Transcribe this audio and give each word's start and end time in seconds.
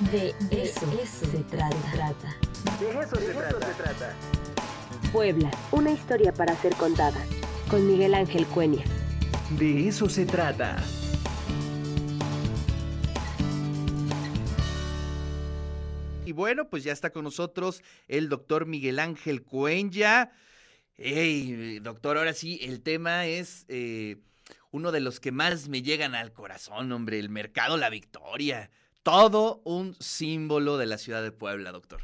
De 0.00 0.34
eso, 0.50 0.86
se, 1.06 1.38
trata. 1.44 1.70
De 2.78 3.00
eso, 3.00 3.16
se, 3.16 3.32
trata. 3.32 4.14
Puebla, 5.10 5.50
una 5.72 5.90
historia 5.90 6.34
para 6.34 6.54
ser 6.56 6.74
contada. 6.74 7.18
Con 7.70 7.86
Miguel 7.86 8.12
Ángel 8.12 8.46
Cuenya. 8.46 8.84
De 9.58 9.88
eso 9.88 10.10
se 10.10 10.26
trata. 10.26 10.76
Y 16.26 16.32
bueno, 16.32 16.68
pues 16.68 16.84
ya 16.84 16.92
está 16.92 17.08
con 17.08 17.24
nosotros 17.24 17.82
el 18.06 18.28
doctor 18.28 18.66
Miguel 18.66 18.98
Ángel 18.98 19.44
Cuenya. 19.44 20.30
Hey, 20.98 21.78
doctor, 21.80 22.18
ahora 22.18 22.34
sí, 22.34 22.58
el 22.60 22.82
tema 22.82 23.24
es 23.24 23.64
eh, 23.68 24.18
uno 24.72 24.92
de 24.92 25.00
los 25.00 25.20
que 25.20 25.32
más 25.32 25.68
me 25.68 25.80
llegan 25.80 26.14
al 26.14 26.34
corazón, 26.34 26.92
hombre, 26.92 27.18
el 27.18 27.30
mercado 27.30 27.78
La 27.78 27.88
Victoria 27.88 28.70
todo 29.06 29.62
un 29.62 29.94
símbolo 30.00 30.78
de 30.78 30.86
la 30.86 30.98
ciudad 30.98 31.22
de 31.22 31.30
Puebla, 31.30 31.70
doctor. 31.70 32.00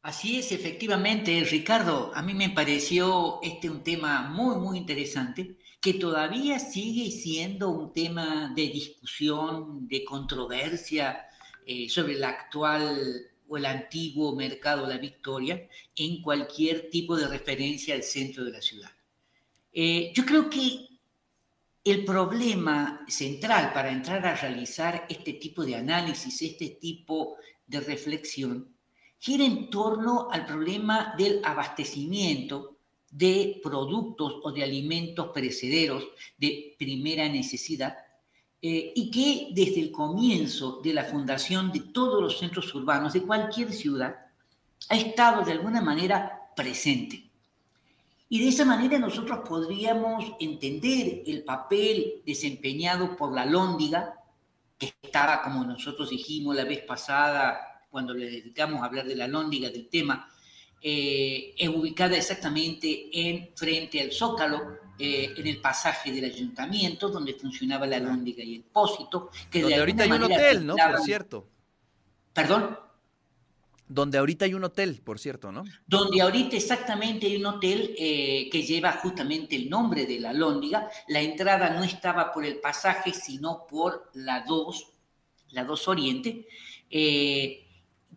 Así 0.00 0.38
es, 0.38 0.50
efectivamente, 0.50 1.44
Ricardo. 1.44 2.10
A 2.14 2.22
mí 2.22 2.32
me 2.32 2.48
pareció 2.48 3.38
este 3.42 3.68
un 3.68 3.82
tema 3.82 4.22
muy, 4.22 4.56
muy 4.56 4.78
interesante, 4.78 5.58
que 5.78 5.92
todavía 5.92 6.58
sigue 6.58 7.10
siendo 7.10 7.68
un 7.68 7.92
tema 7.92 8.50
de 8.56 8.62
discusión, 8.62 9.86
de 9.86 10.04
controversia 10.06 11.26
eh, 11.66 11.86
sobre 11.90 12.14
el 12.14 12.24
actual 12.24 13.26
o 13.46 13.58
el 13.58 13.66
antiguo 13.66 14.34
mercado 14.34 14.86
La 14.86 14.96
Victoria 14.96 15.68
en 15.94 16.22
cualquier 16.22 16.88
tipo 16.88 17.14
de 17.14 17.28
referencia 17.28 17.94
al 17.94 18.02
centro 18.02 18.42
de 18.42 18.52
la 18.52 18.62
ciudad. 18.62 18.90
Eh, 19.70 20.14
yo 20.14 20.24
creo 20.24 20.48
que 20.48 20.95
el 21.86 22.04
problema 22.04 23.04
central 23.06 23.72
para 23.72 23.92
entrar 23.92 24.26
a 24.26 24.34
realizar 24.34 25.06
este 25.08 25.34
tipo 25.34 25.64
de 25.64 25.76
análisis, 25.76 26.42
este 26.42 26.70
tipo 26.80 27.36
de 27.64 27.80
reflexión, 27.80 28.74
gira 29.18 29.44
en 29.44 29.70
torno 29.70 30.28
al 30.30 30.44
problema 30.44 31.14
del 31.16 31.40
abastecimiento 31.44 32.76
de 33.08 33.60
productos 33.62 34.40
o 34.42 34.50
de 34.50 34.64
alimentos 34.64 35.28
perecederos 35.28 36.04
de 36.36 36.74
primera 36.76 37.28
necesidad 37.28 37.96
eh, 38.60 38.92
y 38.94 39.08
que 39.08 39.48
desde 39.52 39.80
el 39.80 39.92
comienzo 39.92 40.80
de 40.82 40.92
la 40.92 41.04
fundación 41.04 41.70
de 41.70 41.80
todos 41.80 42.20
los 42.20 42.38
centros 42.38 42.74
urbanos 42.74 43.12
de 43.12 43.22
cualquier 43.22 43.72
ciudad 43.72 44.16
ha 44.88 44.96
estado 44.96 45.44
de 45.44 45.52
alguna 45.52 45.80
manera 45.80 46.50
presente. 46.56 47.25
Y 48.28 48.42
de 48.42 48.48
esa 48.48 48.64
manera 48.64 48.98
nosotros 48.98 49.40
podríamos 49.48 50.24
entender 50.40 51.22
el 51.26 51.44
papel 51.44 52.22
desempeñado 52.26 53.16
por 53.16 53.32
la 53.32 53.46
lóndiga, 53.46 54.14
que 54.78 54.92
estaba, 55.00 55.42
como 55.42 55.64
nosotros 55.64 56.10
dijimos 56.10 56.56
la 56.56 56.64
vez 56.64 56.80
pasada, 56.80 57.84
cuando 57.90 58.12
le 58.12 58.26
dedicamos 58.26 58.82
a 58.82 58.86
hablar 58.86 59.06
de 59.06 59.16
la 59.16 59.28
lóndiga, 59.28 59.70
del 59.70 59.88
tema, 59.88 60.28
eh, 60.82 61.54
es 61.56 61.68
ubicada 61.68 62.16
exactamente 62.16 63.08
en 63.12 63.50
frente 63.54 64.00
al 64.00 64.12
Zócalo, 64.12 64.78
eh, 64.98 65.34
en 65.36 65.46
el 65.46 65.60
pasaje 65.60 66.10
del 66.10 66.24
ayuntamiento, 66.24 67.08
donde 67.08 67.34
funcionaba 67.34 67.86
la 67.86 67.98
lóndiga 67.98 68.42
y 68.42 68.56
el 68.56 68.62
pósito. 68.64 69.30
Que 69.50 69.60
donde 69.60 69.76
ahorita 69.76 70.04
hay 70.04 70.10
un 70.10 70.22
hotel, 70.24 70.66
¿no? 70.66 70.74
Por 70.74 71.00
cierto. 71.00 71.48
¿Perdón? 72.32 72.78
Donde 73.88 74.18
ahorita 74.18 74.44
hay 74.44 74.54
un 74.54 74.64
hotel, 74.64 75.00
por 75.04 75.18
cierto, 75.18 75.52
¿no? 75.52 75.64
Donde 75.86 76.20
ahorita 76.20 76.56
exactamente 76.56 77.26
hay 77.26 77.36
un 77.36 77.46
hotel 77.46 77.94
eh, 77.96 78.48
que 78.50 78.62
lleva 78.62 78.92
justamente 78.92 79.54
el 79.54 79.70
nombre 79.70 80.06
de 80.06 80.18
la 80.18 80.32
Lóndiga. 80.32 80.90
La 81.08 81.20
entrada 81.20 81.70
no 81.70 81.84
estaba 81.84 82.32
por 82.32 82.44
el 82.44 82.58
pasaje, 82.58 83.12
sino 83.12 83.66
por 83.66 84.10
la 84.14 84.44
2, 84.46 84.86
la 85.50 85.64
2 85.64 85.88
Oriente. 85.88 86.46
Eh, 86.90 87.66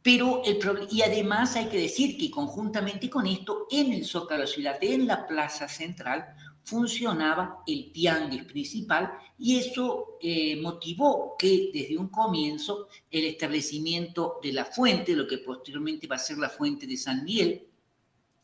pero 0.02 0.42
el 0.46 0.60
y 0.90 1.02
además 1.02 1.56
hay 1.56 1.66
que 1.66 1.78
decir 1.78 2.18
que 2.18 2.32
conjuntamente 2.32 3.10
con 3.10 3.28
esto, 3.28 3.68
en 3.70 3.92
el 3.92 4.06
Zócalo 4.06 4.48
Ciudad, 4.48 4.78
en 4.82 5.06
la 5.06 5.28
Plaza 5.28 5.68
Central, 5.68 6.36
funcionaba 6.64 7.64
el 7.66 7.92
tianguis 7.92 8.44
principal 8.44 9.12
y 9.38 9.58
eso 9.58 10.18
eh, 10.22 10.56
motivó 10.62 11.36
que 11.38 11.72
desde 11.74 11.98
un 11.98 12.10
comienzo 12.10 12.88
el 13.10 13.26
establecimiento 13.26 14.40
de 14.42 14.54
la 14.54 14.66
fuente, 14.66 15.16
lo 15.16 15.28
que 15.28 15.40
posteriormente 15.40 16.08
va 16.08 16.18
a 16.18 16.20
ser 16.20 16.38
la 16.38 16.50
fuente 16.50 16.86
de 16.86 16.98
San 16.98 17.24
Miguel, 17.24 17.68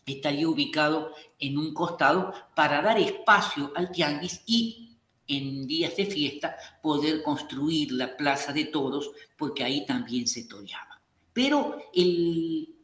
estaría 0.06 0.48
ubicado 0.48 1.12
en 1.40 1.58
un 1.58 1.74
costado 1.74 2.34
para 2.56 2.82
dar 2.82 3.00
espacio 3.00 3.72
al 3.76 3.92
tianguis 3.92 4.42
y 4.46 4.98
en 5.28 5.66
días 5.68 5.96
de 5.96 6.06
fiesta 6.06 6.56
poder 6.82 7.24
construir 7.24 7.92
la 7.92 8.16
plaza 8.16 8.54
de 8.54 8.66
toros 8.66 9.12
porque 9.38 9.64
ahí 9.64 9.86
también 9.86 10.28
se 10.28 10.44
toreaba. 10.44 11.02
Pero 11.34 11.78
el, 11.94 12.75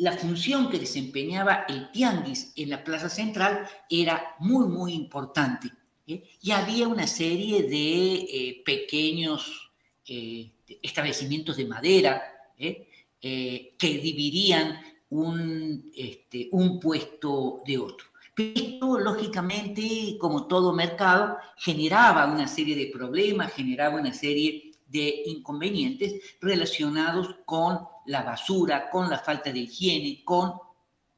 la 0.00 0.12
función 0.12 0.70
que 0.70 0.78
desempeñaba 0.78 1.66
el 1.68 1.90
tianguis 1.90 2.54
en 2.56 2.70
la 2.70 2.82
plaza 2.82 3.10
central 3.10 3.68
era 3.88 4.34
muy, 4.38 4.66
muy 4.66 4.94
importante. 4.94 5.70
¿eh? 6.06 6.24
Y 6.40 6.52
había 6.52 6.88
una 6.88 7.06
serie 7.06 7.64
de 7.64 8.14
eh, 8.14 8.62
pequeños 8.64 9.70
eh, 10.06 10.52
establecimientos 10.82 11.56
de 11.58 11.66
madera 11.66 12.22
que 12.58 13.72
dividían 13.80 14.80
un, 15.10 15.90
este, 15.94 16.48
un 16.52 16.80
puesto 16.80 17.62
de 17.66 17.78
otro. 17.78 18.06
Esto, 18.36 18.98
lógicamente, 18.98 20.16
como 20.18 20.46
todo 20.46 20.72
mercado, 20.72 21.36
generaba 21.58 22.32
una 22.32 22.46
serie 22.48 22.76
de 22.76 22.86
problemas, 22.86 23.52
generaba 23.52 24.00
una 24.00 24.12
serie 24.12 24.72
de 24.90 25.22
inconvenientes 25.26 26.36
relacionados 26.40 27.36
con 27.44 27.80
la 28.10 28.22
basura, 28.22 28.90
con 28.90 29.08
la 29.08 29.18
falta 29.18 29.52
de 29.52 29.60
higiene, 29.60 30.22
con 30.24 30.52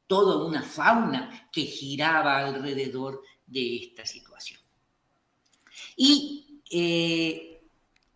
toda 0.05 0.45
una 0.45 0.61
fauna 0.61 1.49
que 1.51 1.61
giraba 1.61 2.37
alrededor 2.37 3.21
de 3.45 3.77
esta 3.77 4.05
situación. 4.05 4.59
Y 5.95 6.61
eh, 6.69 7.61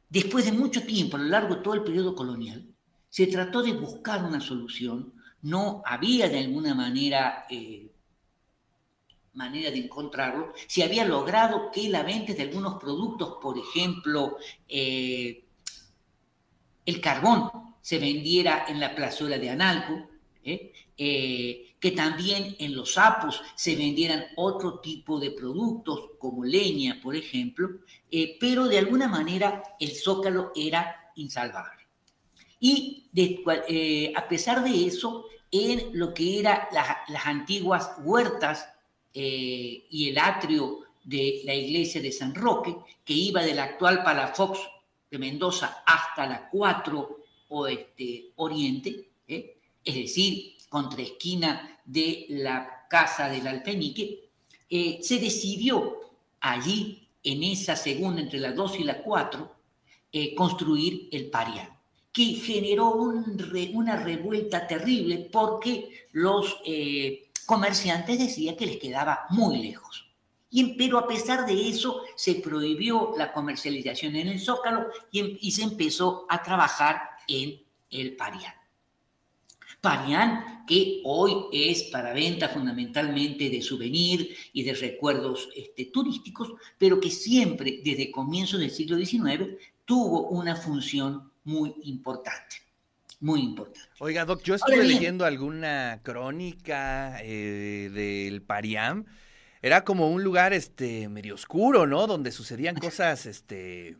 después 0.07 0.45
de 0.45 0.51
mucho 0.51 0.83
tiempo, 0.83 1.17
a 1.17 1.19
lo 1.19 1.25
largo 1.25 1.55
de 1.55 1.61
todo 1.61 1.73
el 1.73 1.83
periodo 1.83 2.15
colonial, 2.15 2.65
se 3.09 3.25
trató 3.27 3.63
de 3.63 3.73
buscar 3.73 4.23
una 4.23 4.39
solución, 4.39 5.13
no 5.41 5.81
había 5.85 6.29
de 6.29 6.39
alguna 6.39 6.75
manera 6.75 7.45
eh, 7.49 7.91
manera 9.33 9.69
de 9.71 9.79
encontrarlo, 9.79 10.53
se 10.67 10.83
había 10.83 11.05
logrado 11.05 11.71
que 11.71 11.89
la 11.89 12.03
venta 12.03 12.33
de 12.33 12.43
algunos 12.43 12.79
productos, 12.79 13.37
por 13.41 13.57
ejemplo, 13.57 14.37
eh, 14.67 15.45
el 16.85 17.01
carbón, 17.01 17.66
se 17.87 17.99
vendiera 17.99 18.65
en 18.67 18.81
la 18.81 18.93
plazuela 18.93 19.37
de 19.37 19.49
Analco, 19.49 20.09
¿eh? 20.43 20.73
Eh, 20.97 21.75
que 21.79 21.91
también 21.91 22.53
en 22.59 22.75
los 22.75 22.95
sapos 22.95 23.41
se 23.55 23.77
vendieran 23.77 24.25
otro 24.35 24.79
tipo 24.79 25.17
de 25.21 25.31
productos, 25.31 26.09
como 26.19 26.43
leña, 26.43 26.99
por 27.01 27.15
ejemplo, 27.15 27.69
eh, 28.11 28.35
pero 28.41 28.67
de 28.67 28.79
alguna 28.79 29.07
manera 29.07 29.63
el 29.79 29.95
zócalo 29.95 30.51
era 30.53 31.13
insalvable. 31.15 31.87
Y 32.59 33.05
a 34.13 34.27
pesar 34.27 34.65
de 34.65 34.85
eso, 34.85 35.23
en 35.49 35.97
lo 35.97 36.13
que 36.13 36.39
eran 36.41 36.63
las 36.73 37.25
antiguas 37.25 37.91
huertas 38.03 38.67
y 39.13 40.09
el 40.09 40.17
atrio 40.17 40.79
de 41.05 41.39
la 41.45 41.55
iglesia 41.55 42.01
de 42.01 42.11
San 42.11 42.35
Roque, 42.35 42.75
que 43.05 43.13
iba 43.13 43.43
del 43.43 43.59
actual 43.59 44.03
Palafox 44.03 44.59
de 45.09 45.19
Mendoza 45.19 45.83
hasta 45.85 46.27
la 46.27 46.49
4 46.49 47.16
oeste 47.49 48.31
oriente, 48.35 49.09
¿eh? 49.27 49.57
es 49.83 49.95
decir, 49.95 50.55
contra 50.69 51.01
esquina 51.01 51.79
de 51.85 52.25
la 52.29 52.87
casa 52.89 53.29
del 53.29 53.47
Alpenique, 53.47 54.29
eh, 54.69 54.99
se 55.01 55.19
decidió 55.19 55.97
allí, 56.39 57.03
en 57.23 57.43
esa 57.43 57.75
segunda, 57.75 58.21
entre 58.21 58.39
las 58.39 58.55
2 58.55 58.79
y 58.79 58.83
las 58.83 58.97
4, 58.97 59.55
eh, 60.11 60.35
construir 60.35 61.09
el 61.11 61.29
Parián, 61.29 61.69
que 62.11 62.25
generó 62.35 62.93
una 62.93 63.97
revuelta 63.97 64.65
terrible 64.65 65.29
porque 65.31 66.07
los 66.13 66.61
comerciantes 67.45 68.19
decían 68.19 68.55
que 68.55 68.65
les 68.65 68.77
quedaba 68.77 69.25
muy 69.29 69.57
lejos. 69.57 70.07
Y, 70.49 70.75
pero 70.75 70.97
a 70.97 71.07
pesar 71.07 71.45
de 71.45 71.69
eso, 71.69 72.03
se 72.15 72.35
prohibió 72.35 73.13
la 73.17 73.33
comercialización 73.33 74.15
en 74.15 74.29
el 74.29 74.39
Zócalo 74.39 74.87
y, 75.11 75.19
em, 75.19 75.37
y 75.41 75.51
se 75.51 75.63
empezó 75.63 76.25
a 76.29 76.41
trabajar 76.41 77.16
en 77.27 77.61
el 77.91 78.15
Parián. 78.15 78.53
Parián 79.81 80.65
que 80.67 81.01
hoy 81.05 81.33
es 81.53 81.83
para 81.83 82.13
venta 82.13 82.49
fundamentalmente 82.49 83.49
de 83.49 83.61
souvenir 83.61 84.35
y 84.51 84.63
de 84.63 84.73
recuerdos 84.73 85.49
este, 85.55 85.85
turísticos, 85.85 86.53
pero 86.77 86.99
que 86.99 87.09
siempre 87.09 87.79
desde 87.83 88.11
comienzos 88.11 88.59
del 88.59 88.71
siglo 88.71 88.97
XIX 88.97 89.55
tuvo 89.85 90.27
una 90.29 90.55
función 90.55 91.31
muy 91.45 91.73
importante. 91.83 92.57
Muy 93.19 93.41
importante. 93.41 93.89
Oiga, 93.99 94.25
Doc, 94.25 94.43
yo 94.43 94.55
estuve 94.55 94.83
leyendo 94.83 95.25
alguna 95.25 96.01
crónica 96.03 97.19
eh, 97.23 97.89
del 97.91 98.41
Parián. 98.43 99.07
Era 99.61 99.83
como 99.83 100.11
un 100.11 100.23
lugar 100.23 100.53
este, 100.53 101.09
medio 101.09 101.33
oscuro, 101.33 101.87
¿no? 101.87 102.05
Donde 102.05 102.31
sucedían 102.31 102.75
cosas 102.75 103.25
este, 103.25 103.97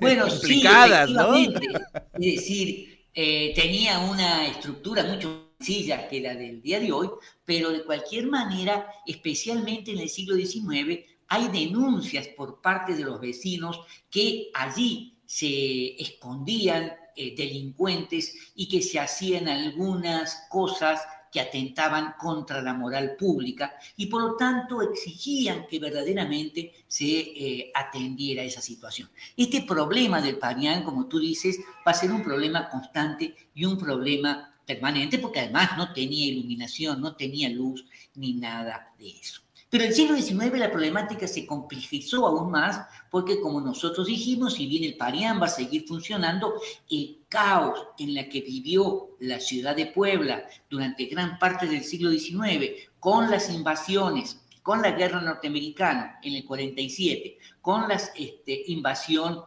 bueno, 0.00 0.28
complicadas, 0.28 1.10
¿no? 1.10 1.34
Es 2.14 2.36
decir, 2.36 3.06
eh, 3.14 3.52
tenía 3.54 3.98
una 4.00 4.46
estructura 4.46 5.04
mucho 5.04 5.28
más 5.28 5.42
sencilla 5.58 6.08
que 6.08 6.20
la 6.20 6.34
del 6.34 6.60
día 6.60 6.80
de 6.80 6.92
hoy, 6.92 7.08
pero 7.44 7.70
de 7.70 7.84
cualquier 7.84 8.26
manera, 8.26 8.86
especialmente 9.06 9.92
en 9.92 9.98
el 9.98 10.08
siglo 10.08 10.36
XIX, 10.36 11.00
hay 11.28 11.48
denuncias 11.48 12.28
por 12.28 12.60
parte 12.60 12.94
de 12.94 13.04
los 13.04 13.20
vecinos 13.20 13.80
que 14.10 14.50
allí 14.54 15.18
se 15.24 15.94
escondían 16.02 16.92
eh, 17.16 17.34
delincuentes 17.36 18.52
y 18.54 18.68
que 18.68 18.82
se 18.82 18.98
hacían 18.98 19.48
algunas 19.48 20.46
cosas 20.50 21.00
que 21.32 21.40
atentaban 21.40 22.14
contra 22.18 22.60
la 22.60 22.74
moral 22.74 23.16
pública 23.18 23.72
y 23.96 24.06
por 24.06 24.22
lo 24.22 24.36
tanto 24.36 24.82
exigían 24.82 25.66
que 25.66 25.78
verdaderamente 25.78 26.74
se 26.86 27.06
eh, 27.06 27.72
atendiera 27.74 28.42
esa 28.42 28.60
situación. 28.60 29.08
Este 29.34 29.62
problema 29.62 30.20
del 30.20 30.38
Parián, 30.38 30.84
como 30.84 31.06
tú 31.06 31.18
dices, 31.18 31.58
va 31.86 31.92
a 31.92 31.94
ser 31.94 32.12
un 32.12 32.22
problema 32.22 32.68
constante 32.68 33.34
y 33.54 33.64
un 33.64 33.78
problema 33.78 34.54
permanente 34.66 35.18
porque 35.18 35.40
además 35.40 35.70
no 35.78 35.94
tenía 35.94 36.28
iluminación, 36.28 37.00
no 37.00 37.16
tenía 37.16 37.48
luz 37.48 37.86
ni 38.14 38.34
nada 38.34 38.92
de 38.98 39.08
eso. 39.08 39.40
Pero 39.72 39.84
en 39.84 39.90
el 39.90 39.96
siglo 39.96 40.16
XIX 40.18 40.58
la 40.58 40.70
problemática 40.70 41.26
se 41.26 41.46
complejizó 41.46 42.26
aún 42.26 42.50
más 42.50 42.86
porque, 43.10 43.40
como 43.40 43.58
nosotros 43.58 44.06
dijimos, 44.06 44.52
si 44.52 44.66
bien 44.66 44.84
el 44.84 44.98
Parián 44.98 45.40
va 45.40 45.46
a 45.46 45.48
seguir 45.48 45.86
funcionando, 45.88 46.60
el 46.90 47.20
caos 47.30 47.86
en 47.96 48.14
la 48.14 48.28
que 48.28 48.42
vivió 48.42 49.16
la 49.20 49.40
ciudad 49.40 49.74
de 49.74 49.86
Puebla 49.86 50.44
durante 50.68 51.06
gran 51.06 51.38
parte 51.38 51.66
del 51.66 51.84
siglo 51.84 52.10
XIX, 52.10 52.90
con 53.00 53.30
las 53.30 53.48
invasiones, 53.48 54.42
con 54.62 54.82
la 54.82 54.90
guerra 54.90 55.22
norteamericana 55.22 56.18
en 56.22 56.34
el 56.34 56.44
47, 56.44 57.38
con 57.62 57.88
la 57.88 57.94
este, 57.94 58.64
invasión 58.66 59.42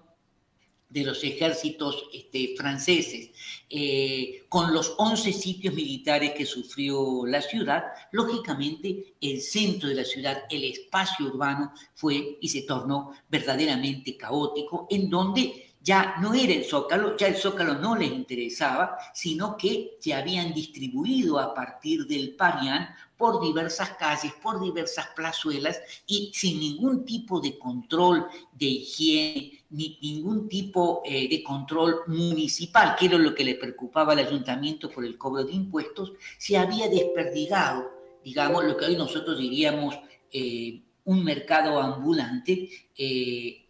de 0.96 1.04
los 1.04 1.22
ejércitos 1.26 2.06
este, 2.14 2.56
franceses, 2.58 3.30
eh, 3.70 4.46
con 4.48 4.74
los 4.74 4.96
11 4.98 5.34
sitios 5.34 5.74
militares 5.74 6.32
que 6.32 6.46
sufrió 6.46 7.26
la 7.26 7.42
ciudad, 7.42 7.84
lógicamente 8.14 9.16
el 9.20 9.42
centro 9.42 9.90
de 9.90 9.96
la 9.96 10.06
ciudad, 10.06 10.44
el 10.50 10.64
espacio 10.64 11.26
urbano, 11.26 11.74
fue 11.96 12.38
y 12.40 12.48
se 12.48 12.62
tornó 12.62 13.12
verdaderamente 13.28 14.16
caótico, 14.16 14.88
en 14.90 15.10
donde 15.10 15.66
ya 15.82 16.16
no 16.22 16.34
era 16.34 16.54
el 16.54 16.64
zócalo, 16.64 17.18
ya 17.18 17.28
el 17.28 17.36
zócalo 17.36 17.76
no 17.76 17.96
les 17.98 18.12
interesaba, 18.12 18.98
sino 19.14 19.58
que 19.58 19.98
se 20.00 20.14
habían 20.14 20.54
distribuido 20.54 21.38
a 21.38 21.54
partir 21.54 22.08
del 22.08 22.36
Parián 22.36 22.88
por 23.18 23.42
diversas 23.42 23.92
calles, 23.92 24.34
por 24.42 24.62
diversas 24.62 25.08
plazuelas 25.16 25.80
y 26.08 26.32
sin 26.34 26.60
ningún 26.60 27.06
tipo 27.06 27.40
de 27.40 27.60
control 27.60 28.28
de 28.54 28.66
higiene, 28.66 29.65
ni 29.76 30.00
ningún 30.02 30.48
tipo 30.48 31.02
eh, 31.06 31.28
de 31.28 31.44
control 31.44 32.04
municipal, 32.08 32.96
que 32.98 33.08
era 33.08 33.18
lo 33.18 33.36
que 33.36 33.44
le 33.44 33.56
preocupaba 33.56 34.14
al 34.14 34.20
ayuntamiento 34.20 34.90
por 34.90 35.06
el 35.06 35.18
cobro 35.18 35.44
de 35.44 35.52
impuestos, 35.52 36.14
se 36.38 36.58
había 36.58 36.88
desperdigado, 36.88 37.92
digamos, 38.24 38.64
lo 38.64 38.78
que 38.78 38.86
hoy 38.86 38.96
nosotros 38.96 39.38
diríamos 39.38 40.00
eh, 40.32 40.82
un 41.04 41.24
mercado 41.26 41.80
ambulante 41.82 42.70
eh, 42.98 43.66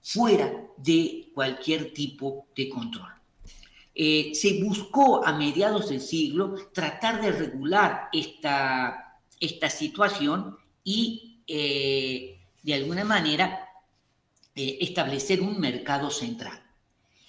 fuera 0.00 0.48
de 0.76 1.30
cualquier 1.34 1.92
tipo 1.92 2.46
de 2.54 2.68
control. 2.68 3.12
se 3.94 4.62
buscó 4.62 5.26
a 5.26 5.32
mediados 5.36 5.88
del 5.88 6.00
siglo 6.00 6.54
tratar 6.72 7.20
de 7.20 7.32
regular 7.32 8.08
esta, 8.12 9.20
esta 9.40 9.68
situación 9.68 10.56
y 10.84 11.42
de 11.46 12.74
alguna 12.74 13.04
manera 13.04 13.67
establecer 14.80 15.40
un 15.40 15.58
mercado 15.60 16.10
central. 16.10 16.62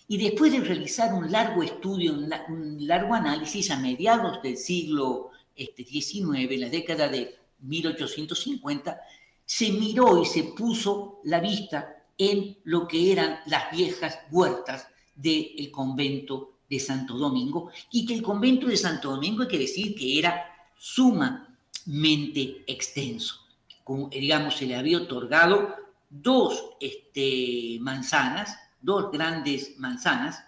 Y 0.07 0.17
después 0.17 0.51
de 0.51 0.61
realizar 0.61 1.13
un 1.13 1.31
largo 1.31 1.61
estudio, 1.61 2.13
un, 2.13 2.87
largo 2.87 3.13
análisis 3.13 3.69
a 3.69 3.77
mediados 3.77 4.41
del 4.41 4.57
siglo 4.57 5.29
este, 5.55 5.85
XIX, 5.85 6.59
la 6.59 6.69
década 6.69 7.07
de 7.07 7.35
1850, 7.59 8.99
se 9.45 9.71
miró 9.71 10.21
y 10.21 10.25
se 10.25 10.43
puso 10.45 11.19
la 11.25 11.39
vista 11.39 12.03
en 12.17 12.57
lo 12.63 12.87
que 12.87 13.11
eran 13.11 13.39
las 13.45 13.71
viejas 13.71 14.19
huertas 14.31 14.87
del 15.15 15.69
convento 15.71 16.59
de 16.69 16.79
Santo 16.79 17.17
Domingo, 17.17 17.71
y 17.91 18.05
que 18.05 18.13
el 18.13 18.21
convento 18.21 18.67
de 18.67 18.77
Santo 18.77 19.11
Domingo 19.11 19.43
hay 19.43 19.47
que 19.47 19.57
decir 19.57 19.95
que 19.95 20.19
era 20.19 20.45
sumamente 20.77 22.63
extenso. 22.67 23.35
Como, 23.83 24.09
digamos, 24.09 24.55
se 24.55 24.65
le 24.65 24.75
había 24.75 24.99
otorgado 24.99 25.75
dos 26.09 26.75
este, 26.79 27.77
manzanas, 27.81 28.57
dos 28.81 29.11
grandes 29.11 29.77
manzanas, 29.77 30.43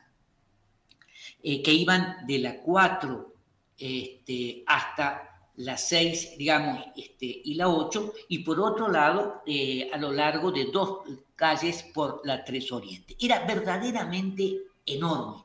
eh, 1.43 1.61
que 1.61 1.73
iban 1.73 2.25
de 2.25 2.39
la 2.39 2.57
4 2.61 3.33
este, 3.77 4.63
hasta 4.67 5.31
la 5.57 5.77
6, 5.77 6.37
digamos, 6.37 6.85
este, 6.95 7.25
y 7.25 7.55
la 7.55 7.69
8, 7.69 8.13
y 8.29 8.39
por 8.39 8.59
otro 8.59 8.89
lado, 8.89 9.41
eh, 9.45 9.89
a 9.91 9.97
lo 9.97 10.11
largo 10.11 10.51
de 10.51 10.65
dos 10.65 10.99
calles 11.35 11.83
por 11.93 12.21
la 12.23 12.43
3 12.43 12.71
Oriente. 12.71 13.15
Era 13.19 13.45
verdaderamente 13.45 14.59
enorme, 14.85 15.43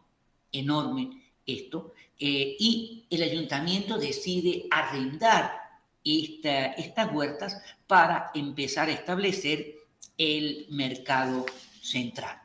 enorme 0.53 1.23
esto, 1.45 1.93
eh, 2.19 2.57
y 2.59 3.07
el 3.11 3.23
ayuntamiento 3.23 3.99
decide 3.99 4.67
arrendar 4.71 5.53
esta, 6.05 6.67
estas 6.73 7.13
huertas 7.13 7.63
para 7.87 8.31
empezar 8.35 8.89
a 8.89 8.93
establecer 8.93 9.76
el 10.17 10.67
mercado 10.71 11.45
central. 11.81 12.41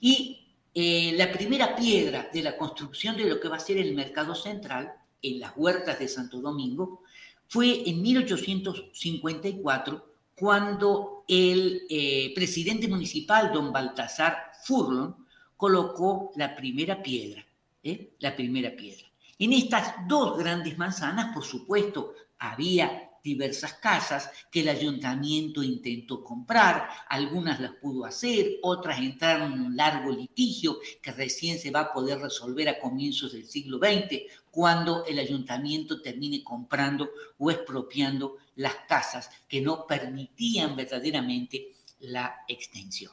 Y 0.00 0.40
eh, 0.74 1.12
la 1.16 1.32
primera 1.32 1.76
piedra 1.76 2.28
de 2.32 2.42
la 2.42 2.56
construcción 2.56 3.16
de 3.16 3.26
lo 3.26 3.38
que 3.38 3.48
va 3.48 3.56
a 3.56 3.60
ser 3.60 3.78
el 3.78 3.94
mercado 3.94 4.34
central 4.34 4.92
en 5.22 5.38
las 5.40 5.52
huertas 5.56 5.98
de 5.98 6.08
Santo 6.08 6.40
Domingo 6.40 7.02
fue 7.48 7.88
en 7.88 8.02
1854 8.02 10.14
cuando 10.34 11.24
el 11.28 11.82
eh, 11.88 12.32
presidente 12.34 12.88
municipal, 12.88 13.52
don 13.52 13.72
Baltasar 13.72 14.50
Furlon, 14.64 15.24
colocó 15.56 16.32
la 16.36 16.56
primera 16.56 17.02
piedra, 17.02 17.46
¿eh? 17.82 18.14
la 18.18 18.34
primera 18.34 18.74
piedra. 18.74 19.06
En 19.38 19.52
estas 19.52 19.94
dos 20.08 20.38
grandes 20.38 20.76
manzanas, 20.76 21.32
por 21.32 21.44
supuesto, 21.44 22.14
había 22.38 23.03
diversas 23.24 23.72
casas 23.72 24.30
que 24.50 24.60
el 24.60 24.68
ayuntamiento 24.68 25.62
intentó 25.62 26.22
comprar, 26.22 26.90
algunas 27.08 27.58
las 27.58 27.72
pudo 27.72 28.04
hacer, 28.04 28.58
otras 28.62 28.98
entraron 28.98 29.54
en 29.54 29.62
un 29.62 29.76
largo 29.76 30.10
litigio 30.12 30.76
que 31.00 31.10
recién 31.10 31.58
se 31.58 31.70
va 31.70 31.80
a 31.80 31.92
poder 31.92 32.18
resolver 32.18 32.68
a 32.68 32.78
comienzos 32.78 33.32
del 33.32 33.48
siglo 33.48 33.78
XX, 33.78 34.30
cuando 34.50 35.06
el 35.06 35.18
ayuntamiento 35.18 36.02
termine 36.02 36.44
comprando 36.44 37.10
o 37.38 37.50
expropiando 37.50 38.36
las 38.56 38.74
casas 38.86 39.30
que 39.48 39.62
no 39.62 39.86
permitían 39.86 40.76
verdaderamente 40.76 41.72
la 42.00 42.44
extensión. 42.46 43.12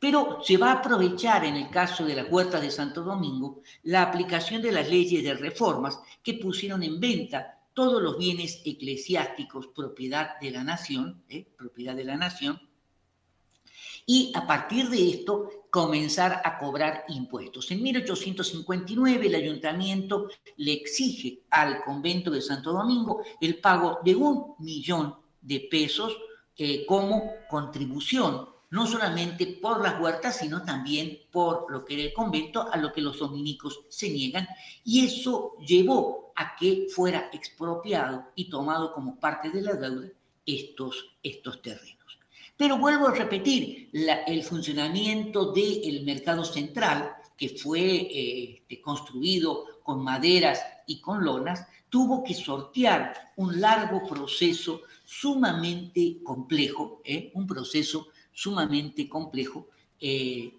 Pero 0.00 0.40
se 0.42 0.56
va 0.56 0.72
a 0.72 0.78
aprovechar 0.80 1.44
en 1.44 1.54
el 1.54 1.70
caso 1.70 2.04
de 2.04 2.16
la 2.16 2.24
Huerta 2.24 2.60
de 2.60 2.72
Santo 2.72 3.04
Domingo 3.04 3.62
la 3.84 4.02
aplicación 4.02 4.60
de 4.60 4.72
las 4.72 4.88
leyes 4.88 5.22
de 5.22 5.34
reformas 5.34 6.00
que 6.22 6.34
pusieron 6.34 6.82
en 6.82 6.98
venta 6.98 7.60
todos 7.74 8.02
los 8.02 8.16
bienes 8.16 8.62
eclesiásticos 8.64 9.66
propiedad 9.68 10.38
de 10.40 10.50
la 10.50 10.64
nación, 10.64 11.22
¿eh? 11.28 11.46
propiedad 11.56 11.94
de 11.94 12.04
la 12.04 12.16
nación, 12.16 12.60
y 14.06 14.32
a 14.34 14.46
partir 14.46 14.88
de 14.90 15.10
esto 15.10 15.50
comenzar 15.70 16.40
a 16.44 16.58
cobrar 16.58 17.04
impuestos. 17.08 17.70
En 17.70 17.82
1859 17.82 19.26
el 19.26 19.34
ayuntamiento 19.34 20.28
le 20.56 20.72
exige 20.72 21.42
al 21.50 21.82
convento 21.82 22.30
de 22.30 22.42
Santo 22.42 22.72
Domingo 22.72 23.22
el 23.40 23.60
pago 23.60 23.98
de 24.04 24.14
un 24.14 24.54
millón 24.58 25.16
de 25.40 25.66
pesos 25.70 26.16
eh, 26.56 26.86
como 26.86 27.32
contribución, 27.48 28.48
no 28.74 28.88
solamente 28.88 29.46
por 29.62 29.80
las 29.80 30.00
huertas, 30.00 30.38
sino 30.38 30.64
también 30.64 31.20
por 31.30 31.70
lo 31.70 31.84
que 31.84 31.94
era 31.94 32.02
el 32.02 32.12
convento, 32.12 32.68
a 32.72 32.76
lo 32.76 32.92
que 32.92 33.02
los 33.02 33.20
dominicos 33.20 33.82
se 33.88 34.10
niegan, 34.10 34.48
y 34.82 35.06
eso 35.06 35.54
llevó 35.60 36.32
a 36.34 36.56
que 36.56 36.88
fuera 36.92 37.30
expropiado 37.32 38.32
y 38.34 38.50
tomado 38.50 38.92
como 38.92 39.20
parte 39.20 39.50
de 39.50 39.62
la 39.62 39.74
deuda 39.74 40.08
estos, 40.44 41.14
estos 41.22 41.62
terrenos. 41.62 42.18
Pero 42.56 42.76
vuelvo 42.76 43.06
a 43.06 43.14
repetir, 43.14 43.90
el 43.92 44.42
funcionamiento 44.42 45.52
del 45.52 46.02
mercado 46.04 46.42
central, 46.42 47.14
que 47.36 47.50
fue 47.50 47.80
eh, 47.80 48.80
construido 48.82 49.66
con 49.84 50.02
maderas 50.02 50.60
y 50.88 51.00
con 51.00 51.24
lonas, 51.24 51.64
tuvo 51.88 52.24
que 52.24 52.34
sortear 52.34 53.32
un 53.36 53.60
largo 53.60 54.04
proceso 54.04 54.82
sumamente 55.04 56.18
complejo, 56.24 57.00
¿eh? 57.04 57.30
un 57.34 57.46
proceso 57.46 58.08
sumamente 58.34 59.08
complejo, 59.08 59.68
eh, 60.00 60.52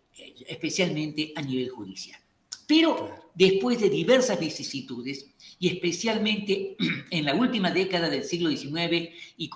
especialmente 0.47 1.33
a 1.35 1.41
nivel 1.41 1.69
judicial. 1.69 2.19
Pero 2.65 3.29
después 3.35 3.79
de 3.79 3.89
diversas 3.89 4.39
vicisitudes, 4.39 5.27
y 5.59 5.67
especialmente 5.67 6.75
en 7.11 7.25
la 7.25 7.35
última 7.35 7.69
década 7.69 8.09
del 8.09 8.23
siglo 8.23 8.49
XIX 8.49 9.09
y, 9.37 9.51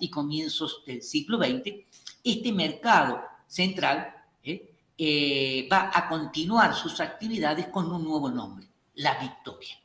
y 0.00 0.10
comienzos 0.10 0.82
del 0.86 1.02
siglo 1.02 1.38
XX, 1.38 1.84
este 2.24 2.52
mercado 2.52 3.20
central 3.46 4.12
¿eh? 4.42 5.68
va 5.70 5.90
a 5.94 6.08
continuar 6.08 6.74
sus 6.74 6.98
actividades 7.00 7.68
con 7.68 7.92
un 7.92 8.02
nuevo 8.02 8.30
nombre, 8.30 8.66
La 8.94 9.20
Victoria. 9.20 9.78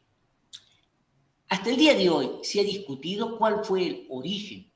Hasta 1.49 1.69
el 1.69 1.75
día 1.75 1.93
de 1.93 2.09
hoy 2.09 2.29
se 2.43 2.61
ha 2.61 2.63
discutido 2.63 3.37
cuál 3.37 3.63
fue 3.63 3.85
el 3.85 4.07
origen 4.09 4.70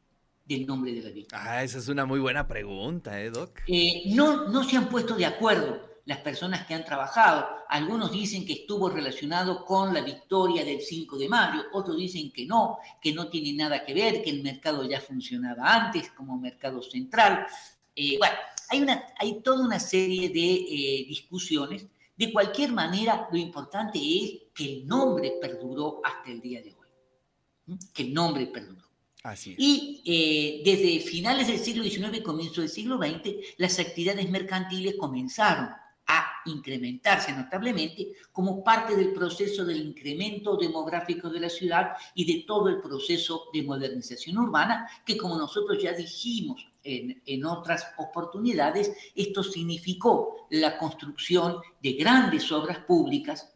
del 0.46 0.66
nombre 0.66 0.94
de 0.94 1.02
la 1.02 1.10
Victoria. 1.10 1.46
Ah, 1.46 1.64
esa 1.64 1.80
es 1.80 1.88
una 1.88 2.06
muy 2.06 2.20
buena 2.20 2.48
pregunta, 2.48 3.20
¿eh, 3.22 3.30
Doc? 3.30 3.62
Eh, 3.68 4.04
no, 4.14 4.48
no 4.50 4.64
se 4.64 4.78
han 4.78 4.88
puesto 4.88 5.16
de 5.16 5.26
acuerdo 5.26 5.96
las 6.06 6.20
personas 6.20 6.66
que 6.66 6.76
han 6.76 6.86
trabajado. 6.86 7.48
Algunos 7.68 8.12
dicen 8.12 8.46
que 8.46 8.54
estuvo 8.54 8.90
relacionado 8.90 9.66
con 9.66 9.94
la 9.94 10.02
victoria 10.02 10.64
del 10.64 10.82
5 10.82 11.18
de 11.18 11.28
mayo, 11.28 11.64
otros 11.74 11.98
dicen 11.98 12.32
que 12.32 12.46
no, 12.46 12.78
que 13.02 13.12
no 13.12 13.28
tiene 13.28 13.54
nada 13.54 13.84
que 13.84 13.94
ver, 13.94 14.22
que 14.22 14.30
el 14.30 14.44
mercado 14.44 14.88
ya 14.88 15.02
funcionaba 15.02 15.64
antes 15.66 16.12
como 16.12 16.38
mercado 16.38 16.82
central. 16.82 17.48
Eh, 17.96 18.18
bueno, 18.20 18.36
hay, 18.70 18.82
una, 18.82 19.04
hay 19.18 19.42
toda 19.42 19.66
una 19.66 19.80
serie 19.80 20.30
de 20.30 20.54
eh, 20.54 21.06
discusiones 21.08 21.88
de 22.16 22.32
cualquier 22.32 22.72
manera, 22.72 23.28
lo 23.30 23.38
importante 23.38 24.00
es 24.00 24.54
que 24.54 24.64
el 24.64 24.88
nombre 24.88 25.34
perduró 25.42 26.00
hasta 26.04 26.32
el 26.32 26.40
día 26.40 26.62
de 26.62 26.70
hoy. 26.70 27.78
Que 27.94 28.04
el 28.04 28.14
nombre 28.14 28.48
perduró. 28.48 28.85
Así 29.26 29.56
Y 29.58 30.04
eh, 30.06 30.62
desde 30.64 31.00
finales 31.00 31.48
del 31.48 31.58
siglo 31.58 31.84
XIX 31.84 32.18
y 32.18 32.22
comienzo 32.22 32.62
del 32.62 32.70
siglo 32.70 32.98
XX, 32.98 33.56
las 33.58 33.80
actividades 33.80 34.30
mercantiles 34.30 34.96
comenzaron 35.00 35.70
a 36.06 36.26
incrementarse 36.46 37.34
notablemente 37.34 38.12
como 38.32 38.64
parte 38.64 38.96
del 38.96 39.14
proceso 39.14 39.66
del 39.66 39.78
incremento 39.78 40.56
demográfico 40.58 41.32
de 41.32 41.40
la 41.40 41.50
ciudad 41.50 41.94
y 42.14 42.24
de 42.32 42.44
todo 42.44 42.70
el 42.70 42.80
proceso 42.80 43.46
de 43.52 43.64
modernización 43.64 44.38
urbana, 44.38 44.88
que 45.04 45.18
como 45.18 45.40
nosotros 45.40 45.82
ya 45.82 45.94
dijimos 45.94 46.64
en, 46.84 47.46
otras 47.46 47.84
oportunidades, 47.98 48.92
esto 49.16 49.42
significó 49.42 50.46
la 50.52 50.78
construcción 50.78 51.58
de 51.82 51.94
grandes 51.94 52.52
obras 52.52 52.78
públicas, 52.78 53.52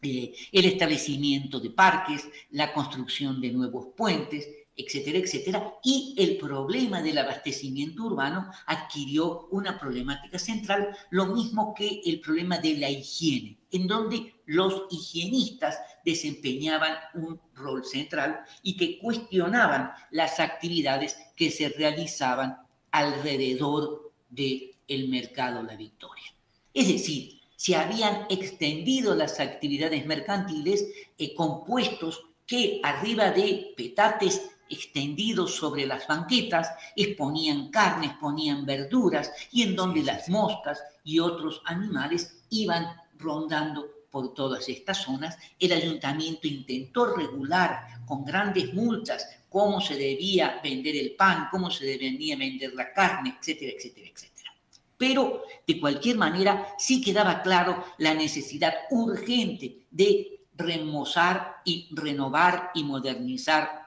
eh, 0.00 0.32
el 0.52 0.64
establecimiento 0.64 1.58
de 1.58 1.70
parques, 1.70 2.28
la 2.50 2.72
construcción 2.72 3.40
de 3.40 3.50
nuevos 3.50 3.88
puentes, 3.96 4.46
etcétera, 4.76 5.18
etcétera, 5.18 5.74
y 5.82 6.14
el 6.18 6.36
problema 6.36 7.00
del 7.00 7.18
abastecimiento 7.18 8.04
urbano 8.04 8.50
adquirió 8.66 9.48
una 9.50 9.78
problemática 9.78 10.38
central, 10.38 10.94
lo 11.10 11.26
mismo 11.26 11.74
que 11.74 12.02
el 12.04 12.20
problema 12.20 12.58
de 12.58 12.76
la 12.76 12.90
higiene, 12.90 13.58
en 13.70 13.86
donde 13.86 14.34
los 14.44 14.84
higienistas 14.90 15.78
desempeñaban 16.04 16.94
un 17.14 17.40
rol 17.54 17.84
central 17.84 18.40
y 18.62 18.76
que 18.76 18.98
cuestionaban 18.98 19.92
las 20.10 20.38
actividades 20.40 21.16
que 21.34 21.50
se 21.50 21.70
realizaban 21.70 22.58
alrededor 22.90 24.12
del 24.28 24.72
el 24.88 25.08
mercado 25.08 25.62
La 25.62 25.74
Victoria. 25.74 26.32
Es 26.72 26.86
decir, 26.86 27.40
se 27.56 27.74
habían 27.74 28.26
extendido 28.28 29.14
las 29.14 29.40
actividades 29.40 30.06
mercantiles 30.06 30.86
eh, 31.18 31.34
compuestos 31.34 32.22
que 32.46 32.80
arriba 32.84 33.32
de 33.32 33.74
petates 33.76 34.50
extendidos 34.68 35.54
sobre 35.54 35.86
las 35.86 36.06
banquetas, 36.06 36.70
exponían 36.94 37.68
carnes, 37.70 38.12
ponían 38.20 38.64
verduras 38.64 39.32
y 39.52 39.62
en 39.62 39.76
donde 39.76 40.02
las 40.02 40.28
moscas 40.28 40.82
y 41.04 41.18
otros 41.18 41.62
animales 41.64 42.42
iban 42.50 42.86
rondando 43.18 43.86
por 44.10 44.34
todas 44.34 44.68
estas 44.68 44.98
zonas. 44.98 45.36
El 45.58 45.72
ayuntamiento 45.72 46.46
intentó 46.48 47.14
regular 47.14 47.86
con 48.06 48.24
grandes 48.24 48.72
multas 48.72 49.26
cómo 49.48 49.80
se 49.80 49.96
debía 49.96 50.60
vender 50.62 50.96
el 50.96 51.12
pan, 51.12 51.48
cómo 51.50 51.70
se 51.70 51.86
debía 51.86 52.36
vender 52.36 52.74
la 52.74 52.92
carne, 52.92 53.36
etcétera, 53.38 53.72
etcétera, 53.76 54.08
etcétera. 54.08 54.52
Pero 54.98 55.42
de 55.66 55.80
cualquier 55.80 56.16
manera 56.16 56.74
sí 56.78 57.02
quedaba 57.02 57.42
claro 57.42 57.84
la 57.98 58.14
necesidad 58.14 58.74
urgente 58.90 59.86
de 59.90 60.40
remozar 60.54 61.56
y 61.64 61.88
renovar 61.92 62.70
y 62.74 62.84
modernizar 62.84 63.85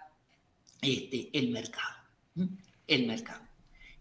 este, 0.81 1.29
el 1.33 1.49
mercado. 1.49 1.95
El 2.87 3.07
mercado. 3.07 3.41